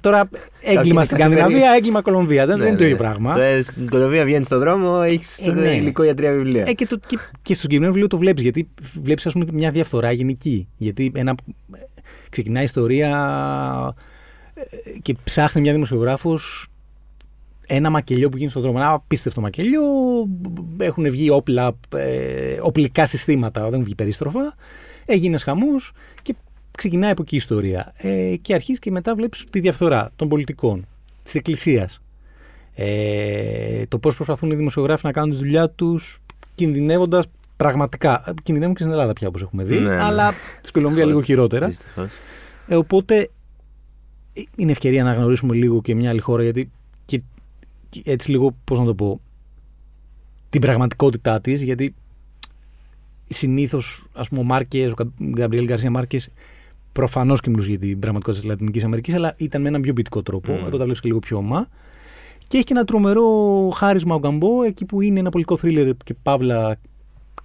[0.00, 0.28] τώρα
[0.62, 1.40] έγκλημα είναι στην καθημερινή.
[1.48, 2.46] Σκανδιναβία, έγκλημα Κολομβία.
[2.46, 2.90] Δεν, Ναι, δεν είναι το ναι.
[2.90, 3.34] ίδιο πράγμα.
[3.34, 5.68] Τώρα Στην Κολομβία βγαίνει στον δρόμο, έχει Ε, ναι.
[5.76, 6.64] υλικό για τρία βιβλία.
[6.66, 8.42] Ε, και, το, και, και στο συγκεκριμένο βιβλίο το βλέπεις.
[8.42, 8.68] Γιατί
[9.02, 10.68] βλέπεις, ας πούμε, μια διαφθορά γενική.
[10.76, 11.34] Γιατί ένα,
[12.28, 13.94] ξεκινάει η ιστορία
[14.54, 16.70] ε, και ψάχνει μια δημοσιογράφος
[17.72, 18.78] ένα μακελιό που γίνει στον δρόμο.
[18.80, 19.82] Ένα απίστευτο μακελιό.
[20.78, 24.54] Έχουν βγει όπλα, ε, οπλικά συστήματα, δεν έχουν βγει περίστροφα.
[25.06, 25.92] Έγινε χαμός
[26.22, 26.34] και
[26.76, 27.92] ξεκινάει από εκεί η ιστορία.
[27.96, 30.86] Ε, και αρχίζει και μετά βλέπεις τη διαφθορά των πολιτικών,
[31.22, 32.00] της εκκλησίας.
[32.74, 36.18] Ε, το πώς προσπαθούν οι δημοσιογράφοι να κάνουν τη δουλειά τους
[36.54, 37.26] κινδυνεύοντας
[37.64, 38.24] πραγματικά.
[38.26, 39.78] Ε, Κινδυνεύουν και στην Ελλάδα πια, όπως έχουμε δει.
[39.78, 40.02] Ναι, ναι.
[40.02, 41.66] Αλλά στην Κολομβία λίγο χειρότερα.
[41.66, 42.08] Δυστυχώς.
[42.66, 43.30] Ε, οπότε
[44.32, 46.70] ε, είναι ευκαιρία να γνωρίσουμε λίγο και μια άλλη χώρα γιατί
[47.04, 47.22] και,
[47.88, 49.20] και έτσι λίγο, πώς να το πω,
[50.50, 51.94] την πραγματικότητά της γιατί
[53.24, 56.28] συνήθως ας πούμε ο Μάρκες, ο Κα- Γκαμπριέλ Γκαρσία Μάρκες
[56.92, 60.22] προφανώς και μιλούσε για την πραγματικότητα της Λατινικής Αμερικής αλλά ήταν με έναν πιο ποιητικό
[60.22, 60.66] τρόπο, Mm.
[60.66, 61.66] εδώ τα βλέπεις και λίγο πιο ομά
[62.46, 63.28] και έχει και ένα τρομερό
[63.74, 66.78] χάρισμα ο Γκαμπό εκεί που είναι ένα πολιτικό θρίλερ και παύλα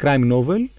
[0.04, 0.70] crime novel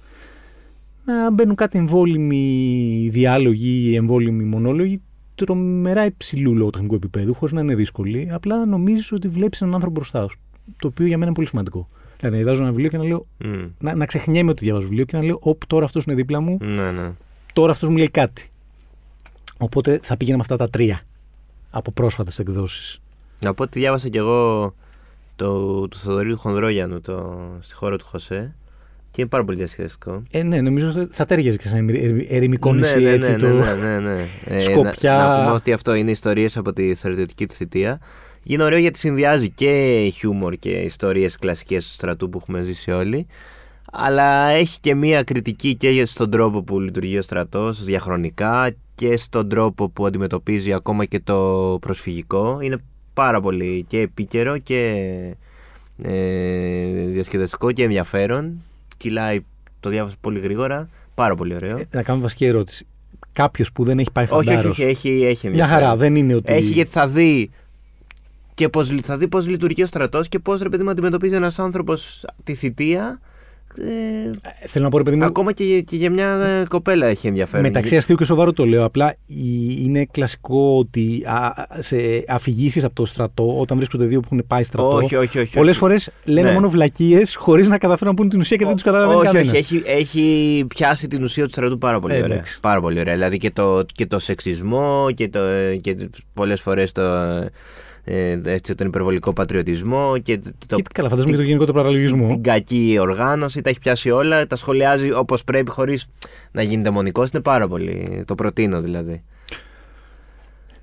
[1.04, 5.00] να μπαίνουν κάτι εμβόλυμοι διάλογοι, εμβόλυμοι μονόλογοι
[5.34, 8.28] τρομερά υψηλού λογοτεχνικού επίπεδου, χωρίς να είναι δύσκολοι.
[8.32, 10.38] Απλά νομίζει ότι βλέπεις έναν άνθρωπο μπροστά σου.
[10.78, 11.86] Το οποίο για μένα είναι πολύ σημαντικό.
[12.18, 13.26] Δηλαδή, να διαβάζω ένα βιβλίο και να λέω.
[13.38, 13.64] Μμ.
[13.78, 16.58] Να, να ξεχνιέμαι ότι διαβάζω βιβλίο και να λέω: Όπ, τώρα αυτός είναι δίπλα μου,
[16.60, 17.12] Ναι, ναι.
[17.52, 18.48] τώρα αυτός μου λέει κάτι.
[19.58, 21.00] Οπότε θα πήγαινα με αυτά τα τρία
[21.70, 23.00] από πρόσφατες εκδόσεις.
[23.44, 24.74] Να πω ότι διάβασα κι εγώ
[25.36, 28.54] το, του Θοδωρή του Χονδρόγιανου το, στη χώρα του Χωσέ
[29.16, 30.22] και είναι πάρα πολύ διασκεδαστικό.
[30.30, 33.30] Ε, ναι, νομίζω ότι θα τέριαζε και σαν ερη- ερημικό ναι, νησί ναι, έτσι.
[33.30, 33.46] ναι, το...
[33.46, 34.24] ναι, ναι, ναι, ναι.
[34.56, 35.16] Ε, Σκοπιά.
[35.16, 38.00] Να, να πούμε ότι αυτό είναι ιστορίες από τη στρατιωτική του θητεία.
[38.42, 43.26] Είναι ωραίο γιατί συνδυάζει και χιούμορ και ιστορίες κλασικές του στρατού που έχουμε ζήσει όλοι.
[43.92, 49.48] Αλλά έχει και μία κριτική και στον τρόπο που λειτουργεί ο στρατός διαχρονικά και στον
[49.48, 52.58] τρόπο που αντιμετωπίζει ακόμα και το προσφυγικό.
[52.60, 52.76] Είναι
[53.14, 55.10] πάρα πολύ και επίκαιρο και
[56.02, 58.60] ε, διασκεδαστικό και ενδιαφέρον.
[58.96, 59.40] Κυλάει,
[59.80, 60.88] το διάβασα πολύ γρήγορα.
[61.14, 61.76] Πάρα πολύ ωραίο.
[61.78, 62.86] Ε, να κάνω βασική ερώτηση.
[63.32, 65.98] Κάποιος που δεν έχει πάει όχι, όχι, φαντάρος, όχι, έχει, έχει Μια χαρά, ενδιαφέρον.
[65.98, 66.52] δεν είναι ότι.
[66.52, 67.50] Έχει γιατί θα δει
[68.54, 71.34] και πώς, λει- θα δει πώς λειτουργεί ο στρατός και πώς ρε παιδί μου αντιμετωπίζει
[71.34, 73.20] ένας άνθρωπος τη θητεία
[73.78, 73.86] ε,
[74.62, 77.06] Ε, Θέλω να πω, ρε παιδί μου, ακόμα και, για- και για μια ε, κοπέλα
[77.06, 77.62] έχει ενδιαφέρον.
[77.66, 78.84] μεταξύ αστείου και σοβαρού το λέω.
[78.84, 81.96] Απλά η- είναι κλασικό ότι α, α, σε
[82.28, 85.70] αφηγήσεις από το στρατό, όταν βρίσκονται δύο που έχουν πάει στρατό, όχι, όχι, όχι, πολλές
[85.70, 85.78] όχι.
[85.78, 86.54] φορές λένε Ναι.
[86.54, 89.50] μόνο βλακίες χωρίς να καταφέρουν να πούν την ουσία και δεν τους καταλαβαίνει όχι, κανένα.
[89.50, 92.32] όχι, έχει, έχει πιάσει την ουσία του στρατού πάρα πολύ Ε, ωραία.
[92.34, 92.60] εντάξει.
[92.60, 93.14] Πάρα πολύ ωραία.
[93.14, 95.40] Δηλαδή και το, και το σεξισμό και, το,
[95.80, 95.96] και
[96.34, 97.02] πολλές φορές το,
[98.08, 102.28] ε, έτσι, τον υπερβολικό πατριωτισμό και το, Και καλά, φαντάζομαι και το γενικό του παραλογισμό.
[102.28, 106.08] την κακή οργάνωση, τα έχει πιάσει όλα, τα σχολιάζει όπως πρέπει χωρίς
[106.52, 107.28] να γίνει δαιμονικός.
[107.30, 108.22] Είναι πάρα πολύ.
[108.26, 109.22] Το προτείνω δηλαδή.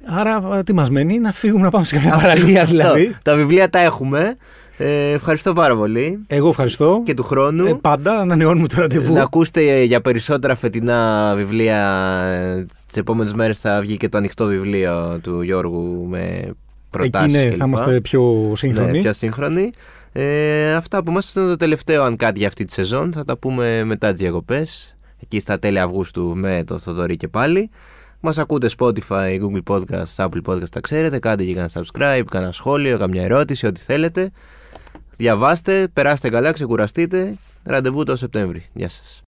[0.05, 3.07] Άρα, α, τι μας μένει, να φύγουμε να πάμε σε κάποια παραλία δηλαδή.
[3.07, 4.35] Τα, τα βιβλία τα έχουμε.
[4.77, 6.23] Ε, ευχαριστώ πάρα πολύ.
[6.27, 7.01] Εγώ ευχαριστώ.
[7.05, 7.65] Και του χρόνου.
[7.65, 9.13] Ε, πάντα ανανεώνουμε το ραντεβού.
[9.13, 12.67] Να ακούσετε για περισσότερα φετινά βιβλία.
[12.87, 16.53] Τις επόμενες μέρες θα βγει και το ανοιχτό βιβλίο του Γιώργου με
[16.99, 17.35] Εκεί προτάσει.
[17.35, 18.91] ναι, θα είμαστε πιο σύγχρονοι.
[18.91, 19.69] Ναι, πιο σύγχρονοι.
[20.11, 23.13] Ε, αυτά από εμάς ήταν το τελευταίο αν κάτι για αυτή τη σεζόν.
[23.13, 24.97] Θα τα πούμε μετά τις διακοπές.
[25.19, 27.69] Εκεί στα τέλη Αυγούστου με το Θοδωρή και πάλι.
[28.19, 31.19] Μας ακούτε Spotify, Google Podcast, Apple Podcast, τα ξέρετε.
[31.19, 34.31] Κάντε και κανένα subscribe, κανένα σχόλιο, καμιά ερώτηση, ό,τι θέλετε.
[35.17, 37.35] Διαβάστε, περάστε καλά, ξεκουραστείτε.
[37.63, 38.63] Ραντεβού το Σεπτέμβρη.
[38.73, 39.21] Γεια σας.